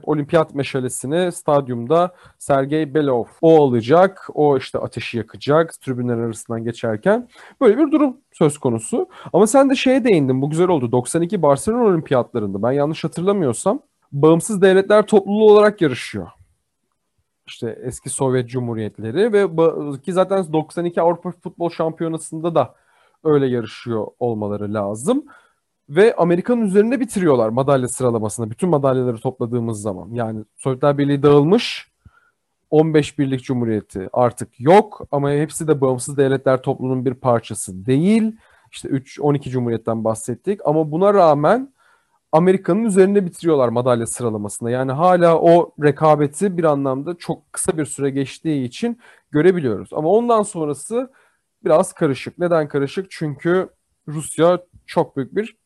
olimpiyat 0.03 0.55
meşalesini 0.55 1.33
stadyumda 1.33 2.15
Sergey 2.39 2.95
Belov 2.95 3.25
o 3.41 3.69
alacak. 3.69 4.29
O 4.35 4.57
işte 4.57 4.79
ateşi 4.79 5.19
yakacak 5.19 5.81
tribünler 5.81 6.19
arasından 6.19 6.65
geçerken. 6.65 7.29
Böyle 7.61 7.79
bir 7.79 7.93
durum 7.93 8.17
söz 8.33 8.59
konusu. 8.59 9.09
Ama 9.33 9.47
sen 9.47 9.71
de 9.71 9.75
şeye 9.75 10.05
değindin. 10.05 10.43
Bu 10.43 10.51
güzel 10.51 10.69
oldu. 10.69 10.93
92 10.93 11.43
Barcelona 11.43 11.83
olimpiyatlarında 11.83 12.63
ben 12.63 12.73
yanlış 12.73 13.05
hatırlamıyorsam 13.05 13.83
bağımsız 14.13 14.63
devletler 14.63 15.07
topluluğu 15.07 15.53
olarak 15.53 15.81
yarışıyor. 15.81 16.29
İşte 17.47 17.79
eski 17.83 18.11
Sovyet 18.11 18.49
Cumhuriyetleri 18.49 19.33
ve 19.33 19.47
ki 20.01 20.13
zaten 20.13 20.53
92 20.53 21.01
Avrupa 21.01 21.31
Futbol 21.31 21.71
Şampiyonası'nda 21.71 22.55
da 22.55 22.75
öyle 23.25 23.47
yarışıyor 23.47 24.07
olmaları 24.19 24.75
lazım. 24.75 25.25
Ve 25.91 26.15
Amerika'nın 26.17 26.67
üzerinde 26.67 27.01
bitiriyorlar 27.01 27.49
madalya 27.49 27.89
sıralamasında. 27.89 28.51
Bütün 28.51 28.69
madalyaları 28.69 29.19
topladığımız 29.19 29.83
zaman. 29.83 30.09
Yani 30.13 30.45
Sovyetler 30.57 30.99
Birliği 30.99 31.23
dağılmış. 31.23 31.91
15 32.71 33.19
birlik 33.19 33.45
cumhuriyeti 33.45 34.09
artık 34.13 34.61
yok 34.61 35.09
ama 35.11 35.31
hepsi 35.31 35.69
de 35.69 35.81
bağımsız 35.81 36.17
devletler 36.17 36.63
topluluğunun 36.63 37.05
bir 37.05 37.15
parçası 37.15 37.87
değil. 37.87 38.37
İşte 38.73 38.89
3 38.89 39.21
12 39.21 39.51
cumhuriyetten 39.51 40.05
bahsettik 40.05 40.61
ama 40.65 40.91
buna 40.91 41.15
rağmen 41.15 41.75
Amerika'nın 42.33 42.85
üzerinde 42.85 43.27
bitiriyorlar 43.27 43.69
madalya 43.69 44.07
sıralamasında. 44.07 44.71
Yani 44.71 44.93
hala 44.93 45.39
o 45.39 45.75
rekabeti 45.83 46.59
bir 46.59 46.65
anlamda 46.65 47.15
çok 47.19 47.53
kısa 47.53 47.79
bir 47.79 47.85
süre 47.85 48.11
geçtiği 48.11 48.65
için 48.65 48.99
görebiliyoruz. 49.31 49.93
Ama 49.93 50.09
ondan 50.09 50.43
sonrası 50.43 51.13
biraz 51.65 51.93
karışık. 51.93 52.39
Neden 52.39 52.69
karışık? 52.69 53.07
Çünkü 53.11 53.69
Rusya 54.09 54.61
çok 54.87 55.17
büyük 55.17 55.37
bir 55.37 55.61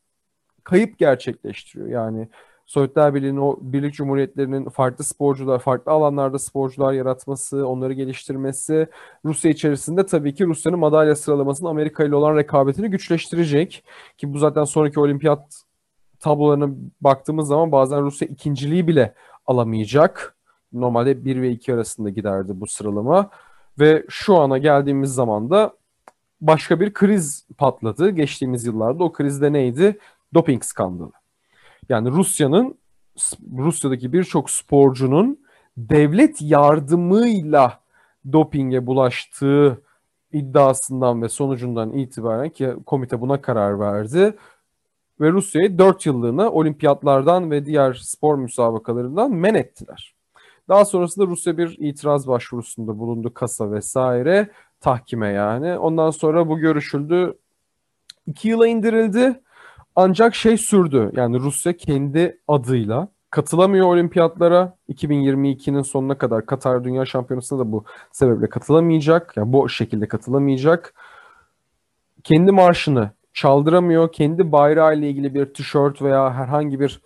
kayıp 0.64 0.98
gerçekleştiriyor. 0.98 1.88
Yani 1.88 2.28
Sovyetler 2.66 3.14
Birliği'nin 3.14 3.36
o 3.36 3.58
birlik 3.60 3.94
cumhuriyetlerinin 3.94 4.68
farklı 4.68 5.04
sporcular, 5.04 5.58
farklı 5.58 5.92
alanlarda 5.92 6.38
sporcular 6.38 6.92
yaratması, 6.92 7.68
onları 7.68 7.92
geliştirmesi 7.92 8.86
Rusya 9.24 9.50
içerisinde 9.50 10.06
tabii 10.06 10.34
ki 10.34 10.46
Rusya'nın 10.46 10.78
madalya 10.78 11.16
sıralamasının 11.16 11.70
Amerika 11.70 12.04
ile 12.04 12.14
olan 12.14 12.36
rekabetini 12.36 12.90
güçleştirecek. 12.90 13.84
Ki 14.18 14.32
bu 14.32 14.38
zaten 14.38 14.64
sonraki 14.64 15.00
olimpiyat 15.00 15.62
tablolarına 16.20 16.68
baktığımız 17.00 17.48
zaman 17.48 17.72
bazen 17.72 18.02
Rusya 18.02 18.28
ikinciliği 18.28 18.88
bile 18.88 19.14
alamayacak. 19.46 20.36
Normalde 20.72 21.24
1 21.24 21.42
ve 21.42 21.50
2 21.50 21.74
arasında 21.74 22.10
giderdi 22.10 22.52
bu 22.60 22.66
sıralama. 22.66 23.30
Ve 23.78 24.04
şu 24.08 24.36
ana 24.36 24.58
geldiğimiz 24.58 25.14
zaman 25.14 25.50
da 25.50 25.72
başka 26.40 26.80
bir 26.80 26.92
kriz 26.92 27.46
patladı. 27.58 28.10
Geçtiğimiz 28.10 28.64
yıllarda 28.66 29.04
o 29.04 29.12
krizde 29.12 29.52
neydi? 29.52 29.98
Doping 30.34 30.64
skandalı. 30.64 31.12
Yani 31.88 32.10
Rusya'nın 32.10 32.78
Rusya'daki 33.56 34.12
birçok 34.12 34.50
sporcunun 34.50 35.44
devlet 35.76 36.42
yardımıyla 36.42 37.80
dopinge 38.32 38.86
bulaştığı 38.86 39.82
iddiasından 40.32 41.22
ve 41.22 41.28
sonucundan 41.28 41.92
itibaren 41.92 42.50
ki 42.50 42.74
komite 42.86 43.20
buna 43.20 43.42
karar 43.42 43.80
verdi 43.80 44.36
ve 45.20 45.30
Rusya'yı 45.32 45.78
4 45.78 46.06
yıllığına 46.06 46.50
olimpiyatlardan 46.50 47.50
ve 47.50 47.66
diğer 47.66 47.94
spor 47.94 48.38
müsabakalarından 48.38 49.32
men 49.32 49.54
ettiler. 49.54 50.14
Daha 50.68 50.84
sonrasında 50.84 51.26
Rusya 51.26 51.58
bir 51.58 51.76
itiraz 51.78 52.28
başvurusunda 52.28 52.98
bulundu 52.98 53.34
kasa 53.34 53.72
vesaire 53.72 54.50
tahkime 54.80 55.28
yani. 55.28 55.78
Ondan 55.78 56.10
sonra 56.10 56.48
bu 56.48 56.58
görüşüldü. 56.58 57.38
2 58.26 58.48
yıla 58.48 58.66
indirildi. 58.66 59.40
Ancak 59.96 60.34
şey 60.34 60.56
sürdü. 60.56 61.10
Yani 61.16 61.38
Rusya 61.40 61.76
kendi 61.76 62.40
adıyla 62.48 63.08
katılamıyor 63.30 63.86
olimpiyatlara. 63.86 64.76
2022'nin 64.88 65.82
sonuna 65.82 66.18
kadar 66.18 66.46
Katar 66.46 66.84
Dünya 66.84 67.06
Şampiyonası'na 67.06 67.58
da 67.58 67.72
bu 67.72 67.84
sebeple 68.12 68.48
katılamayacak. 68.48 69.36
Yani 69.36 69.52
bu 69.52 69.68
şekilde 69.68 70.08
katılamayacak. 70.08 70.94
Kendi 72.24 72.52
marşını 72.52 73.10
çaldıramıyor. 73.32 74.12
Kendi 74.12 74.52
bayrağı 74.52 74.98
ile 74.98 75.08
ilgili 75.10 75.34
bir 75.34 75.54
tişört 75.54 76.02
veya 76.02 76.34
herhangi 76.34 76.80
bir 76.80 77.00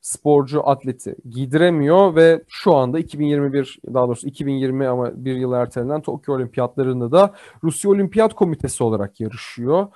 sporcu 0.00 0.68
atleti 0.68 1.16
giydiremiyor 1.30 2.14
ve 2.14 2.44
şu 2.48 2.74
anda 2.74 2.98
2021 2.98 3.78
daha 3.94 4.06
doğrusu 4.06 4.26
2020 4.26 4.86
ama 4.88 5.24
bir 5.24 5.36
yıl 5.36 5.52
ertelenen 5.52 6.00
Tokyo 6.00 6.34
Olimpiyatlarında 6.34 7.12
da 7.12 7.34
Rusya 7.64 7.90
Olimpiyat 7.90 8.34
Komitesi 8.34 8.84
olarak 8.84 9.20
yarışıyor. 9.20 9.86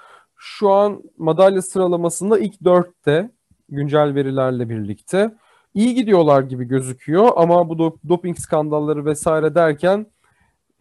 Şu 0.46 0.70
an 0.70 1.02
madalya 1.18 1.62
sıralamasında 1.62 2.38
ilk 2.38 2.64
dörtte 2.64 3.30
güncel 3.68 4.14
verilerle 4.14 4.68
birlikte 4.68 5.34
iyi 5.74 5.94
gidiyorlar 5.94 6.42
gibi 6.42 6.64
gözüküyor 6.64 7.28
ama 7.36 7.68
bu 7.68 7.98
doping 8.08 8.38
skandalları 8.38 9.04
vesaire 9.04 9.54
derken 9.54 10.06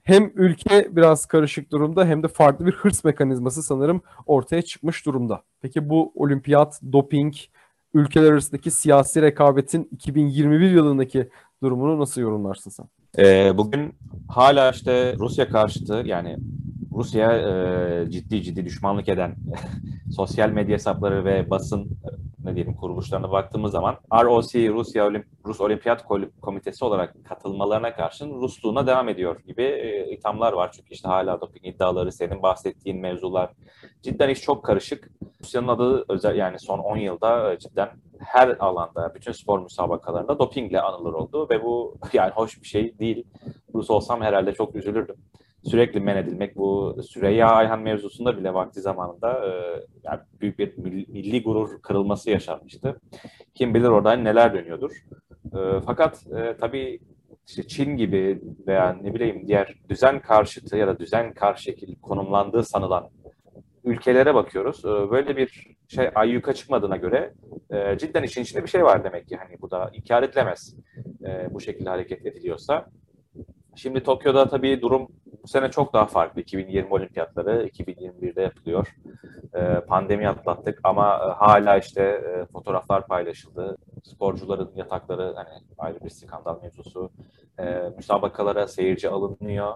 hem 0.03 0.31
ülke 0.35 0.95
biraz 0.95 1.25
karışık 1.25 1.71
durumda 1.71 2.05
hem 2.05 2.23
de 2.23 2.27
farklı 2.27 2.65
bir 2.65 2.71
hırs 2.71 3.03
mekanizması 3.03 3.63
sanırım 3.63 4.01
ortaya 4.25 4.61
çıkmış 4.61 5.05
durumda. 5.05 5.41
Peki 5.61 5.89
bu 5.89 6.11
olimpiyat, 6.15 6.81
doping, 6.91 7.33
ülkeler 7.93 8.31
arasındaki 8.31 8.71
siyasi 8.71 9.21
rekabetin 9.21 9.87
2021 9.91 10.71
yılındaki 10.71 11.29
durumunu 11.63 11.99
nasıl 11.99 12.21
yorumlarsın 12.21 12.71
sen? 12.71 12.85
Ee, 13.17 13.57
bugün 13.57 13.95
hala 14.27 14.71
işte 14.71 15.15
Rusya 15.19 15.49
karşıtı 15.49 16.03
yani 16.05 16.37
Rusya 16.93 17.33
e, 17.37 18.11
ciddi 18.11 18.43
ciddi 18.43 18.65
düşmanlık 18.65 19.09
eden 19.09 19.35
sosyal 20.15 20.49
medya 20.49 20.73
hesapları 20.73 21.25
ve 21.25 21.49
basın 21.49 21.97
ne 22.43 22.55
diyelim 22.55 22.73
kuruluşlarına 22.73 23.31
baktığımız 23.31 23.71
zaman 23.71 23.97
ROC 24.13 24.69
Rusya 24.69 25.07
Olimp 25.07 25.25
Rus 25.45 25.61
Olimpiyat 25.61 26.05
Komitesi 26.41 26.85
olarak 26.85 27.15
katılmalarına 27.25 27.95
karşın 27.95 28.41
Rusluğuna 28.41 28.87
devam 28.87 29.09
ediyor 29.09 29.39
gibi 29.39 29.63
e, 29.63 30.11
ithamlar 30.11 30.53
var. 30.53 30.71
Çünkü 30.71 30.93
işte 30.93 31.07
hala 31.07 31.41
doping 31.41 31.65
iddiaları, 31.65 32.11
senin 32.11 32.43
bahsettiğin 32.43 32.99
mevzular 32.99 33.49
cidden 34.01 34.29
iş 34.29 34.41
çok 34.41 34.65
karışık. 34.65 35.09
Rusya'nın 35.43 35.67
adı 35.67 36.05
özel 36.09 36.35
yani 36.35 36.59
son 36.59 36.79
10 36.79 36.97
yılda 36.97 37.53
e, 37.53 37.59
cidden 37.59 37.89
her 38.19 38.47
alanda, 38.59 39.15
bütün 39.15 39.31
spor 39.31 39.59
müsabakalarında 39.63 40.39
dopingle 40.39 40.81
anılır 40.81 41.13
oldu 41.13 41.47
ve 41.49 41.63
bu 41.63 41.95
yani 42.13 42.31
hoş 42.31 42.61
bir 42.61 42.67
şey 42.67 42.99
değil. 42.99 43.23
Rus 43.75 43.89
olsam 43.89 44.21
herhalde 44.21 44.53
çok 44.53 44.75
üzülürdüm 44.75 45.15
sürekli 45.63 45.99
men 45.99 46.17
edilmek 46.17 46.55
bu 46.57 46.97
Süreyya 47.09 47.47
Ayhan 47.47 47.81
mevzusunda 47.81 48.37
bile 48.37 48.53
vakti 48.53 48.81
zamanında 48.81 49.47
e, 49.47 49.51
yani 50.03 50.19
büyük 50.41 50.59
bir 50.59 50.77
milli 50.77 51.43
gurur 51.43 51.81
kırılması 51.81 52.29
yaşanmıştı. 52.29 52.99
Kim 53.53 53.73
bilir 53.73 53.87
oradan 53.87 54.23
neler 54.23 54.53
dönüyordur. 54.53 54.91
E, 55.45 55.81
fakat 55.85 56.27
e, 56.27 56.57
tabii 56.57 56.99
işte 57.47 57.67
Çin 57.67 57.97
gibi 57.97 58.41
veya 58.67 58.97
ne 59.01 59.13
bileyim 59.13 59.47
diğer 59.47 59.75
düzen 59.89 60.21
karşıtı 60.21 60.77
ya 60.77 60.87
da 60.87 60.99
düzen 60.99 61.33
karşı 61.33 61.63
şekil 61.63 61.95
konumlandığı 62.01 62.63
sanılan 62.63 63.09
ülkelere 63.83 64.35
bakıyoruz. 64.35 64.85
E, 64.85 65.11
böyle 65.11 65.37
bir 65.37 65.75
şey 65.87 66.09
ayyuka 66.15 66.53
çıkmadığına 66.53 66.97
göre 66.97 67.33
e, 67.69 67.97
cidden 67.97 68.23
işin 68.23 68.41
içinde 68.41 68.63
bir 68.63 68.69
şey 68.69 68.83
var 68.83 69.03
demek 69.03 69.27
ki. 69.27 69.35
Hani 69.35 69.61
bu 69.61 69.71
da 69.71 69.91
inkar 69.93 70.23
edilemez 70.23 70.75
e, 71.25 71.53
bu 71.53 71.61
şekilde 71.61 71.89
hareket 71.89 72.25
ediliyorsa. 72.25 72.85
Şimdi 73.75 74.03
Tokyo'da 74.03 74.49
tabii 74.49 74.81
durum 74.81 75.07
bu 75.43 75.47
sene 75.47 75.71
çok 75.71 75.93
daha 75.93 76.05
farklı. 76.05 76.41
2020 76.41 76.93
olimpiyatları 76.93 77.67
2021'de 77.67 78.41
yapılıyor. 78.41 78.95
Ee, 79.55 79.79
pandemi 79.87 80.29
atlattık 80.29 80.79
ama 80.83 81.15
e, 81.15 81.45
hala 81.45 81.77
işte 81.77 82.01
e, 82.01 82.45
fotoğraflar 82.45 83.07
paylaşıldı. 83.07 83.77
Sporcuların 84.03 84.71
yatakları 84.75 85.33
hani 85.35 85.49
ayrı 85.77 85.99
bir 86.03 86.09
skandal 86.09 86.61
mevzusu. 86.61 87.11
E, 87.59 87.89
müsabakalara 87.97 88.67
seyirci 88.67 89.09
alınmıyor. 89.09 89.73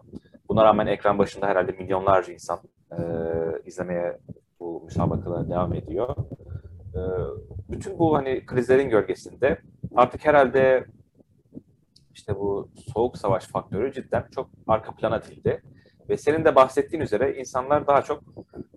Buna 0.49 0.63
rağmen 0.63 0.87
ekran 0.87 1.17
başında 1.17 1.47
herhalde 1.47 1.71
milyonlarca 1.71 2.33
insan 2.33 2.59
e, 2.91 2.97
izlemeye 3.65 4.17
bu 4.59 4.81
müsabakalara 4.85 5.49
devam 5.49 5.73
ediyor. 5.73 6.15
E, 6.95 7.01
bütün 7.69 7.99
bu 7.99 8.15
hani 8.15 8.45
krizlerin 8.45 8.89
gölgesinde 8.89 9.57
artık 9.95 10.25
herhalde 10.25 10.85
işte 12.17 12.35
bu 12.35 12.69
soğuk 12.93 13.17
savaş 13.17 13.43
faktörü 13.43 13.93
cidden 13.93 14.25
çok 14.35 14.49
arka 14.67 14.95
plana 14.95 15.17
itildi. 15.17 15.61
Ve 16.09 16.17
senin 16.17 16.45
de 16.45 16.55
bahsettiğin 16.55 17.03
üzere 17.03 17.35
insanlar 17.35 17.87
daha 17.87 18.01
çok 18.01 18.23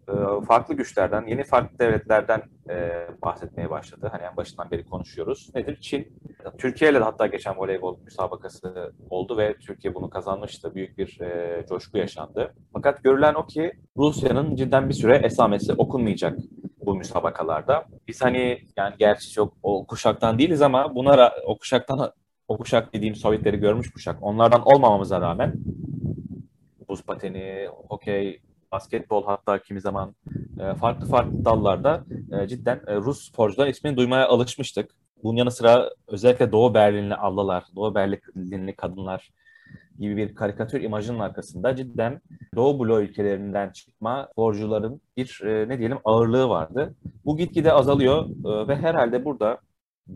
e, 0.09 0.45
farklı 0.47 0.75
güçlerden, 0.75 1.27
yeni 1.27 1.45
farklı 1.45 1.79
devletlerden 1.79 2.43
e, 2.71 3.07
bahsetmeye 3.23 3.71
başladı. 3.71 4.09
Hani 4.13 4.23
en 4.23 4.37
başından 4.37 4.71
beri 4.71 4.85
konuşuyoruz. 4.85 5.51
Nedir? 5.55 5.81
Çin. 5.81 6.21
Türkiye 6.59 6.91
ile 6.91 6.99
hatta 6.99 7.27
geçen 7.27 7.57
voleybol 7.57 7.99
müsabakası 8.05 8.93
oldu 9.11 9.39
ve 9.39 9.57
Türkiye 9.59 9.95
bunu 9.95 10.11
kazanmıştı. 10.11 10.75
Büyük 10.75 10.99
bir 10.99 11.21
e, 11.21 11.65
coşku 11.69 11.99
yaşandı. 11.99 12.55
Fakat 12.73 13.05
görülen 13.05 13.35
o 13.35 13.47
ki 13.47 13.73
Rusya'nın 13.97 14.57
cidden 14.57 14.89
bir 14.89 14.95
süre 14.95 15.17
esamesi 15.17 15.73
okunmayacak 15.73 16.39
bu 16.87 16.95
müsabakalarda. 16.95 17.85
Biz 18.09 18.23
hani 18.23 18.59
yani 18.77 18.95
gerçi 18.99 19.31
çok 19.31 19.55
o 19.63 19.87
kuşaktan 19.87 20.39
değiliz 20.39 20.63
ama 20.63 20.95
buna 20.95 21.33
o 21.47 21.59
kuşaktan 21.59 22.13
o 22.51 22.57
kuşak 22.57 22.95
dediğim 22.95 23.15
Sovyetleri 23.15 23.57
görmüş 23.57 23.91
kuşak. 23.91 24.23
Onlardan 24.23 24.63
olmamamıza 24.65 25.21
rağmen 25.21 25.55
buz 26.89 27.03
pateni, 27.03 27.69
hokey, 27.89 28.41
basketbol 28.73 29.25
hatta 29.25 29.63
kimi 29.63 29.81
zaman 29.81 30.15
e, 30.61 30.75
farklı 30.75 31.07
farklı 31.07 31.45
dallarda 31.45 32.05
e, 32.33 32.49
cidden 32.49 32.81
e, 32.87 32.97
Rus 32.97 33.29
sporcular 33.29 33.67
ismini 33.67 33.97
duymaya 33.97 34.29
alışmıştık. 34.29 34.91
Bunun 35.23 35.37
yanı 35.37 35.51
sıra 35.51 35.91
özellikle 36.07 36.53
Doğu 36.53 36.75
Berlinli 36.75 37.15
ablalar, 37.17 37.65
Doğu 37.77 37.95
Berlinli 37.95 38.77
kadınlar 38.77 39.31
gibi 39.99 40.17
bir 40.17 40.35
karikatür 40.35 40.81
imajının 40.81 41.19
arkasında 41.19 41.77
cidden 41.77 42.21
Doğu 42.57 42.79
Bloğu 42.79 43.01
ülkelerinden 43.01 43.71
çıkma 43.71 44.29
sporcuların 44.33 45.01
bir 45.17 45.41
ne 45.45 45.79
diyelim 45.79 45.99
ağırlığı 46.05 46.49
vardı. 46.49 46.95
Bu 47.25 47.37
gitgide 47.37 47.73
azalıyor 47.73 48.29
ve 48.69 48.77
herhalde 48.77 49.25
burada 49.25 49.59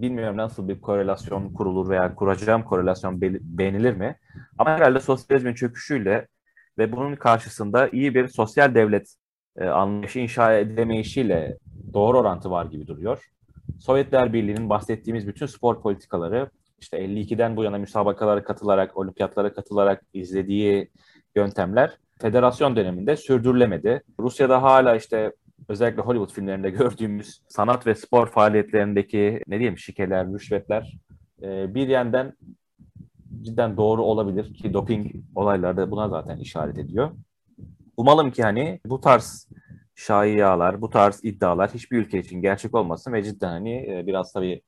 bilmiyorum 0.03 0.37
nasıl 0.37 0.69
bir 0.69 0.81
korelasyon 0.81 1.53
kurulur 1.53 1.89
veya 1.89 2.15
kuracağım 2.15 2.63
korelasyon 2.65 3.21
be- 3.21 3.39
beğenilir 3.41 3.95
mi? 3.95 4.17
Ama 4.59 4.71
herhalde 4.71 5.01
sosyalizmin 5.01 5.55
çöküşüyle 5.55 6.27
ve 6.79 6.93
bunun 6.93 7.17
karşısında 7.17 7.89
iyi 7.89 8.15
bir 8.15 8.29
sosyal 8.29 8.75
devlet 8.75 9.15
e, 9.57 9.67
anlayışı 9.67 10.19
inşa 10.19 10.55
edemeyişiyle 10.55 11.59
doğru 11.95 12.19
orantı 12.19 12.51
var 12.51 12.67
gibi 12.67 12.87
duruyor. 12.87 13.31
Sovyetler 13.81 14.33
Birliği'nin 14.33 14.71
bahsettiğimiz 14.71 15.27
bütün 15.27 15.47
spor 15.47 15.83
politikaları 15.83 16.51
işte 16.81 16.99
52'den 16.99 17.57
bu 17.57 17.65
yana 17.65 17.79
müsabakalara 17.79 18.45
katılarak, 18.45 18.97
olimpiyatlara 18.97 19.55
katılarak 19.55 20.03
izlediği 20.15 20.91
yöntemler 21.37 21.99
federasyon 22.21 22.77
döneminde 22.77 23.17
sürdürülemedi. 23.17 24.03
Rusya'da 24.21 24.63
hala 24.63 24.97
işte 24.97 25.33
özellikle 25.69 26.03
Hollywood 26.03 26.35
filmlerinde 26.35 26.71
gördüğümüz 26.71 27.43
sanat 27.49 27.87
ve 27.87 27.95
spor 27.95 28.27
faaliyetlerindeki 28.27 29.41
ne 29.47 29.59
diyeyim 29.59 29.79
şikeler, 29.79 30.27
rüşvetler 30.27 30.99
e, 31.43 31.75
bir 31.75 31.89
yandan 31.89 32.33
cidden 33.43 33.77
doğru 33.77 34.03
olabilir 34.03 34.55
ki 34.55 34.73
doping 34.73 35.13
olayları 35.35 35.77
da 35.77 35.91
buna 35.91 36.09
zaten 36.09 36.39
işaret 36.39 36.79
ediyor. 36.79 37.11
Umalım 37.97 38.31
ki 38.31 38.43
hani 38.43 38.81
bu 38.87 39.01
tarz 39.01 39.49
şaiyalar, 39.95 40.83
bu 40.83 40.91
tarz 40.91 41.21
iddialar 41.23 41.75
hiçbir 41.75 41.99
ülke 41.99 42.19
için 42.19 42.43
gerçek 42.43 42.75
olmasın 42.75 43.13
ve 43.13 43.23
cidden 43.23 43.49
hani 43.49 43.91
e, 43.91 44.07
biraz 44.07 44.33
tabii 44.33 44.63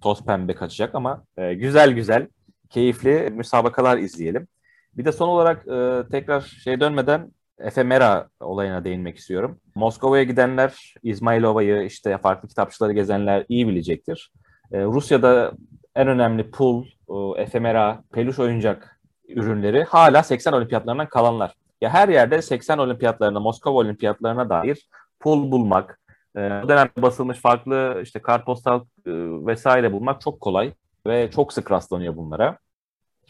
toz 0.00 0.24
pembe 0.24 0.54
kaçacak 0.54 0.94
ama 0.94 1.24
e, 1.36 1.54
güzel 1.54 1.92
güzel, 1.92 2.28
keyifli 2.70 3.30
müsabakalar 3.30 3.98
izleyelim. 3.98 4.48
Bir 4.96 5.04
de 5.04 5.12
son 5.12 5.28
olarak 5.28 5.68
e, 5.68 6.08
tekrar 6.10 6.40
şey 6.40 6.80
dönmeden 6.80 7.32
efemera 7.58 8.28
olayına 8.40 8.84
değinmek 8.84 9.18
istiyorum. 9.18 9.60
Moskova'ya 9.74 10.22
gidenler, 10.22 10.94
İzmailova'yı 11.02 11.82
işte 11.82 12.18
farklı 12.18 12.48
kitapçıları 12.48 12.92
gezenler 12.92 13.44
iyi 13.48 13.68
bilecektir. 13.68 14.32
E, 14.72 14.84
Rusya'da 14.84 15.52
en 15.96 16.08
önemli 16.08 16.50
pul, 16.50 16.86
e, 17.08 17.42
efemera, 17.42 18.02
peluş 18.12 18.38
oyuncak 18.38 19.00
ürünleri 19.28 19.84
hala 19.84 20.22
80 20.22 20.52
olimpiyatlarından 20.52 21.08
kalanlar. 21.08 21.54
Ya 21.80 21.90
her 21.90 22.08
yerde 22.08 22.42
80 22.42 22.78
olimpiyatlarına, 22.78 23.40
Moskova 23.40 23.78
olimpiyatlarına 23.78 24.50
dair 24.50 24.88
pul 25.20 25.50
bulmak, 25.52 26.00
e, 26.36 26.40
o 26.40 26.68
dönemde 26.68 27.02
basılmış 27.02 27.38
farklı 27.38 28.00
işte 28.02 28.22
kartpostal 28.22 28.80
e, 28.80 29.10
vesaire 29.46 29.92
bulmak 29.92 30.20
çok 30.20 30.40
kolay 30.40 30.72
ve 31.06 31.30
çok 31.30 31.52
sık 31.52 31.70
rastlanıyor 31.70 32.16
bunlara. 32.16 32.58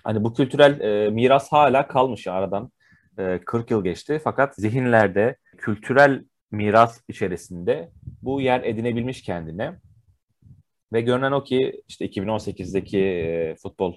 Hani 0.04 0.24
bu 0.24 0.34
kültürel 0.34 0.80
e, 0.80 1.10
miras 1.10 1.52
hala 1.52 1.86
kalmış 1.86 2.26
aradan 2.26 2.70
e, 3.18 3.40
40 3.44 3.70
yıl 3.70 3.84
geçti 3.84 4.20
fakat 4.24 4.54
zihinlerde 4.54 5.36
kültürel 5.56 6.24
miras 6.50 7.00
içerisinde 7.08 7.90
bu 8.22 8.40
yer 8.40 8.62
edinebilmiş 8.62 9.22
kendine. 9.22 9.74
Ve 10.92 11.00
görünen 11.00 11.32
o 11.32 11.44
ki 11.44 11.82
işte 11.88 12.06
2018'deki 12.06 12.98
e, 12.98 13.54
futbol 13.62 13.94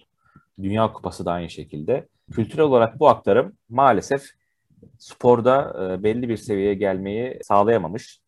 Dünya 0.61 0.93
Kupası 0.93 1.25
da 1.25 1.31
aynı 1.31 1.49
şekilde. 1.49 2.07
Kültürel 2.31 2.65
olarak 2.65 2.99
bu 2.99 3.09
aktarım 3.09 3.53
maalesef 3.69 4.23
sporda 4.99 5.77
e, 5.79 6.03
belli 6.03 6.29
bir 6.29 6.37
seviyeye 6.37 6.73
gelmeyi 6.73 7.39
sağlayamamış. 7.43 8.19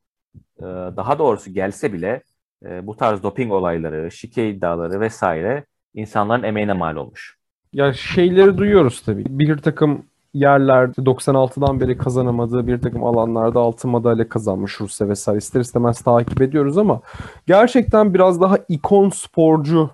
E, 0.60 0.63
daha 0.97 1.19
doğrusu 1.19 1.53
gelse 1.53 1.93
bile 1.93 2.23
e, 2.65 2.88
bu 2.88 2.95
tarz 2.97 3.23
doping 3.23 3.51
olayları, 3.51 4.12
şike 4.12 4.49
iddiaları 4.49 4.99
vesaire 4.99 5.65
insanların 5.93 6.43
emeğine 6.43 6.73
mal 6.73 6.95
olmuş. 6.95 7.38
Ya 7.73 7.93
şeyleri 7.93 8.58
duyuyoruz 8.58 9.01
tabii. 9.01 9.25
Bir 9.29 9.58
takım 9.58 10.06
yerlerde 10.34 11.02
96'dan 11.02 11.80
beri 11.80 11.98
kazanamadığı 11.98 12.67
bir 12.67 12.82
takım 12.82 13.04
alanlarda 13.04 13.60
altın 13.60 13.91
madalya 13.91 14.30
kazanmış 14.30 14.82
Rusya 14.82 15.10
vesaire 15.10 15.38
ister 15.38 15.62
istemez 15.62 16.02
takip 16.02 16.41
ediyoruz 16.41 16.78
ama 16.78 17.02
gerçekten 17.48 18.13
biraz 18.13 18.41
daha 18.41 18.58
ikon 18.69 19.10
sporcu 19.10 19.89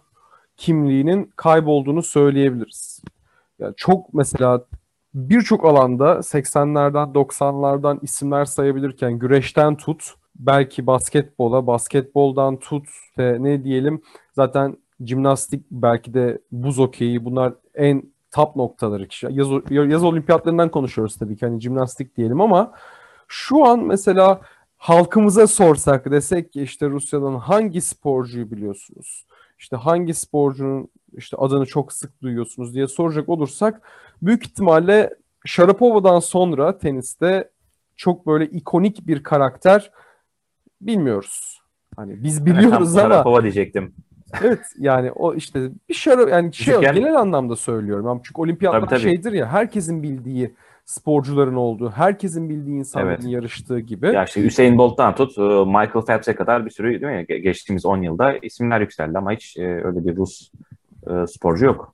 kimliğinin 0.58 1.32
kaybolduğunu 1.36 2.04
söyleyebiliriz. 2.04 3.02
Yani 3.60 3.74
çok 3.78 4.14
mesela 4.14 4.66
birçok 5.14 5.66
alanda 5.66 6.14
80'lerden 6.14 7.14
90'lardan 7.14 8.00
isimler 8.02 8.46
sayabilirken 8.46 9.20
güreşten 9.20 9.76
tut 9.76 10.14
belki 10.36 10.88
basketbola, 10.88 11.68
basketboldan 11.68 12.58
tut 12.58 12.86
ne 13.18 13.64
diyelim 13.64 14.02
zaten 14.36 14.78
jimnastik 15.06 15.66
belki 15.72 16.14
de 16.14 16.42
buz 16.52 16.78
hokeyi 16.78 17.26
bunlar 17.26 17.54
en 17.76 18.04
top 18.32 18.56
noktaları. 18.56 19.08
Yaz, 19.30 19.48
yaz 19.92 20.04
olimpiyatlarından 20.04 20.70
konuşuyoruz 20.70 21.16
tabii 21.16 21.38
ki 21.38 21.46
hani 21.46 21.62
jimnastik 21.62 22.18
diyelim 22.18 22.42
ama 22.42 22.74
şu 23.28 23.66
an 23.66 23.80
mesela 23.80 24.42
halkımıza 24.78 25.48
sorsak 25.48 26.12
desek 26.12 26.54
ki 26.54 26.62
işte 26.62 26.90
Rusya'dan 26.90 27.36
hangi 27.36 27.82
sporcuyu 27.82 28.52
biliyorsunuz? 28.52 29.26
İşte 29.60 29.76
hangi 29.76 30.14
sporcunun 30.14 30.90
işte 31.18 31.38
adını 31.38 31.66
çok 31.66 31.94
sık 31.94 32.22
duyuyorsunuz 32.22 32.74
diye 32.74 32.88
soracak 32.88 33.30
olursak 33.30 33.82
büyük 34.22 34.46
ihtimalle 34.46 35.16
Sharapova'dan 35.46 36.20
sonra 36.20 36.78
teniste 36.78 37.50
çok 37.96 38.28
böyle 38.28 38.46
ikonik 38.46 39.08
bir 39.08 39.24
karakter 39.24 39.92
bilmiyoruz. 40.82 41.62
Hani 41.96 42.24
biz 42.24 42.46
biliyoruz 42.46 42.98
ama 42.98 43.10
Sharapova 43.10 43.42
diyecektim. 43.44 43.96
Evet 44.44 44.60
yani 44.80 45.12
o 45.12 45.36
işte 45.36 45.70
bir 45.90 45.94
şarap 45.94 46.30
yani 46.30 46.54
şey 46.54 46.66
Küçükken... 46.66 46.96
genel 46.96 47.16
anlamda 47.16 47.56
söylüyorum. 47.56 48.08
Yani 48.08 48.22
çünkü 48.24 48.42
olimpiyatlar 48.42 48.80
tabii, 48.80 48.90
tabii. 48.90 49.02
şeydir 49.02 49.32
ya 49.32 49.48
herkesin 49.48 50.04
bildiği 50.04 50.54
sporcuların 50.90 51.56
olduğu, 51.56 51.90
herkesin 51.90 52.50
bildiği 52.50 52.78
insanların 52.78 53.22
evet. 53.22 53.32
yarıştığı 53.32 53.80
gibi. 53.80 54.08
Ya 54.08 54.24
işte 54.24 54.44
Hüseyin 54.44 54.78
Bolt'tan 54.78 55.16
tut 55.16 55.38
e, 55.38 55.42
Michael 55.42 56.06
Phelps'e 56.08 56.36
kadar 56.36 56.66
bir 56.66 56.72
sürü 56.72 57.02
değil 57.02 57.14
mi? 57.14 57.42
Geçtiğimiz 57.42 57.86
10 57.86 58.02
yılda 58.02 58.38
isimler 58.38 58.82
yükseldi 58.82 59.18
ama 59.18 59.32
hiç 59.32 59.58
e, 59.58 59.64
öyle 59.64 60.06
bir 60.06 60.16
Rus 60.16 60.52
e, 61.08 61.28
sporcu 61.28 61.66
yok. 61.66 61.94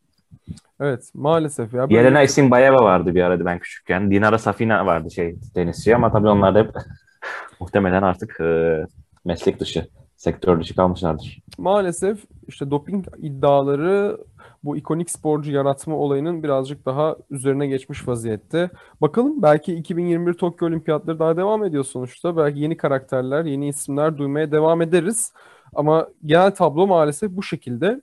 Evet 0.79 1.11
maalesef 1.13 1.73
ya. 1.73 1.89
Böyle... 1.89 1.95
Yelena 1.95 2.21
Isinbayeva 2.21 2.83
vardı 2.83 3.15
bir 3.15 3.21
arada 3.21 3.45
ben 3.45 3.59
küçükken. 3.59 4.11
Dinara 4.11 4.37
Safina 4.37 4.85
vardı 4.85 5.11
şey 5.11 5.35
tenisçi 5.53 5.95
ama 5.95 6.11
tabii 6.11 6.27
onlar 6.27 6.55
da 6.55 6.59
hep 6.59 6.71
muhtemelen 7.59 8.03
artık 8.03 8.39
e, 8.39 8.81
meslek 9.25 9.59
dışı, 9.59 9.87
sektör 10.25 10.59
dışı 10.59 10.75
kalmışlardır. 10.75 11.39
Maalesef 11.57 12.19
işte 12.47 12.71
doping 12.71 13.05
iddiaları 13.17 14.17
bu 14.63 14.77
ikonik 14.77 15.11
sporcu 15.11 15.51
yaratma 15.51 15.95
olayının 15.95 16.43
birazcık 16.43 16.85
daha 16.85 17.15
üzerine 17.29 17.67
geçmiş 17.67 18.07
vaziyette. 18.07 18.69
Bakalım 19.01 19.41
belki 19.41 19.75
2021 19.75 20.33
Tokyo 20.33 20.67
Olimpiyatları 20.67 21.19
daha 21.19 21.37
devam 21.37 21.63
ediyor 21.63 21.83
sonuçta. 21.83 22.37
Belki 22.37 22.59
yeni 22.59 22.77
karakterler, 22.77 23.45
yeni 23.45 23.67
isimler 23.67 24.17
duymaya 24.17 24.51
devam 24.51 24.81
ederiz. 24.81 25.33
Ama 25.75 26.07
genel 26.25 26.51
tablo 26.51 26.87
maalesef 26.87 27.31
bu 27.31 27.43
şekilde. 27.43 28.01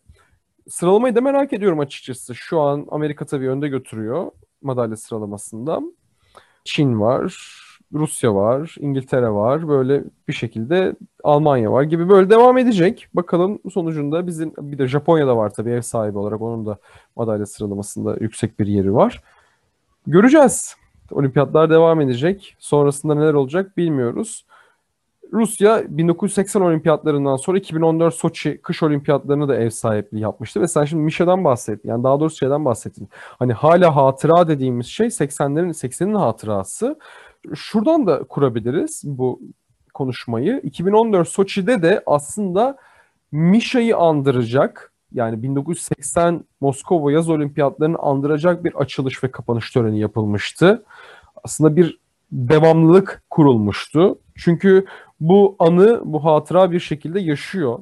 Sıralamayı 0.69 1.15
da 1.15 1.21
merak 1.21 1.53
ediyorum 1.53 1.81
açıkçası. 1.81 2.35
Şu 2.35 2.61
an 2.61 2.87
Amerika 2.91 3.27
tabii 3.27 3.49
önde 3.49 3.69
götürüyor 3.69 4.31
madalya 4.63 4.97
sıralamasında. 4.97 5.81
Çin 6.65 7.01
var, 7.01 7.37
Rusya 7.95 8.35
var, 8.35 8.77
İngiltere 8.81 9.31
var. 9.31 9.69
Böyle 9.69 10.05
bir 10.29 10.33
şekilde 10.33 10.97
Almanya 11.25 11.73
var 11.73 11.83
gibi 11.83 12.09
böyle 12.09 12.31
devam 12.31 12.59
edecek. 12.59 13.09
Bakalım 13.15 13.59
sonucunda 13.73 14.27
bizim 14.27 14.53
bir 14.59 14.79
de 14.79 14.87
Japonya'da 14.87 15.37
var 15.37 15.51
tabii 15.55 15.71
ev 15.71 15.81
sahibi 15.81 16.19
olarak 16.19 16.43
onun 16.43 16.67
da 16.67 16.79
madalya 17.17 17.47
sıralamasında 17.47 18.17
yüksek 18.21 18.61
bir 18.61 18.67
yeri 18.67 18.95
var. 18.95 19.23
Göreceğiz. 20.07 20.77
Olimpiyatlar 21.11 21.71
devam 21.71 22.01
edecek. 22.01 22.57
Sonrasında 22.59 23.15
neler 23.15 23.35
olacak 23.35 23.77
bilmiyoruz. 23.77 24.45
Rusya 25.33 25.83
1980 25.89 26.61
olimpiyatlarından 26.61 27.37
sonra 27.37 27.59
2014 27.59 28.15
Soçi 28.15 28.59
kış 28.63 28.83
olimpiyatlarını 28.83 29.49
da 29.49 29.57
ev 29.57 29.71
sahipliği 29.71 30.21
yapmıştı 30.21 30.61
ve 30.61 30.69
sen 30.69 30.85
şimdi 30.85 31.03
Mişa'dan 31.03 31.45
bahsettin. 31.45 31.89
Yani 31.89 32.05
daha 32.05 32.21
doğrusu 32.21 32.37
şeyden 32.37 32.65
bahsettin. 32.65 33.09
Hani 33.39 33.53
hala 33.53 33.97
hatıra 33.97 34.49
dediğimiz 34.49 34.87
şey 34.87 35.07
80'lerin 35.07 35.73
80'in 35.73 36.15
hatırası. 36.15 36.99
Şuradan 37.55 38.07
da 38.07 38.25
kurabiliriz 38.25 39.03
bu 39.05 39.41
konuşmayı. 39.95 40.61
2014 40.65 41.29
Soçi'de 41.29 41.83
de 41.83 42.03
aslında 42.07 42.77
Mişa'yı 43.33 43.97
andıracak 43.97 44.93
yani 45.13 45.43
1980 45.43 46.45
Moskova 46.61 47.13
yaz 47.13 47.29
olimpiyatlarını 47.29 47.99
andıracak 47.99 48.65
bir 48.65 48.75
açılış 48.75 49.25
ve 49.25 49.31
kapanış 49.31 49.71
töreni 49.71 50.01
yapılmıştı. 50.01 50.85
Aslında 51.45 51.77
bir 51.77 51.99
devamlılık 52.33 53.23
kurulmuştu. 53.31 54.19
Çünkü 54.37 54.87
bu 55.21 55.57
anı, 55.59 56.01
bu 56.05 56.25
hatıra 56.25 56.71
bir 56.73 56.81
şekilde 56.81 57.21
yaşıyor 57.21 57.79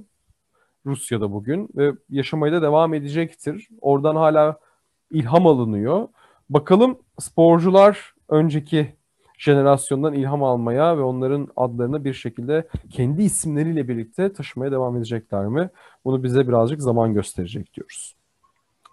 Rusya'da 0.87 1.33
bugün 1.33 1.69
ve 1.77 1.93
yaşamaya 2.11 2.53
da 2.53 2.63
devam 2.63 2.95
edecektir. 2.95 3.69
Oradan 3.81 4.17
hala 4.17 4.59
ilham 5.11 5.47
alınıyor. 5.47 6.09
Bakalım 6.51 6.99
sporcular 7.19 8.15
önceki 8.29 8.95
jenerasyondan 9.41 10.15
ilham 10.15 10.43
almaya 10.43 10.99
ve 10.99 11.03
onların 11.03 11.49
adlarını 11.57 12.05
bir 12.05 12.15
şekilde 12.15 12.69
kendi 12.91 13.23
isimleriyle 13.23 13.89
birlikte 13.89 14.33
taşımaya 14.33 14.73
devam 14.73 14.97
edecekler 14.97 15.47
mi? 15.47 15.71
Bunu 16.05 16.23
bize 16.23 16.49
birazcık 16.49 16.83
zaman 16.83 17.15
gösterecek 17.15 17.75
diyoruz. 17.75 18.17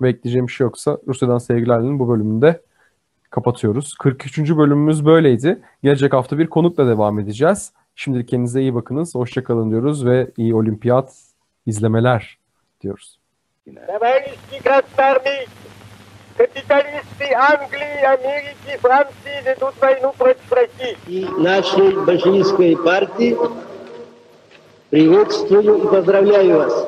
Ve 0.02 0.10
ekleyeceğim 0.10 0.48
bir 0.48 0.52
şey 0.52 0.66
yoksa 0.66 0.98
Rusya'dan 1.08 1.38
sevgilerinin 1.38 2.00
bu 2.00 2.10
bölümünde 2.10 2.62
kapatıyoruz. 3.30 3.94
43. 3.94 4.40
bölümümüz 4.40 5.06
böyleydi. 5.06 5.62
Gelecek 5.84 6.14
hafta 6.14 6.38
bir 6.38 6.48
konukla 6.48 6.88
devam 6.88 7.20
edeceğiz. 7.20 7.72
Şimdilik 7.96 8.28
kendinize 8.28 8.62
iyi 8.62 8.76
bakınız. 8.76 9.16
Hoşçakalın 9.16 9.72
diyoruz 9.72 10.06
ve 10.06 10.32
iyi 10.38 10.56
olimpiyat 10.56 11.14
izlemeler 11.66 12.38
diyoruz. 12.82 13.20
Yine. 13.66 13.80
Капиталисты 16.38 17.34
Англии, 17.34 18.04
Америки, 18.06 18.80
Франции 18.80 19.44
ведут 19.44 19.74
войну 19.82 20.14
против 20.18 20.52
России. 20.52 20.98
и 21.08 21.28
нашей 21.38 21.92
большевистской 21.92 22.78
партии 22.78 23.36
приветствую 24.90 25.84
и 25.84 25.88
поздравляю 25.88 26.58
вас 26.58 26.88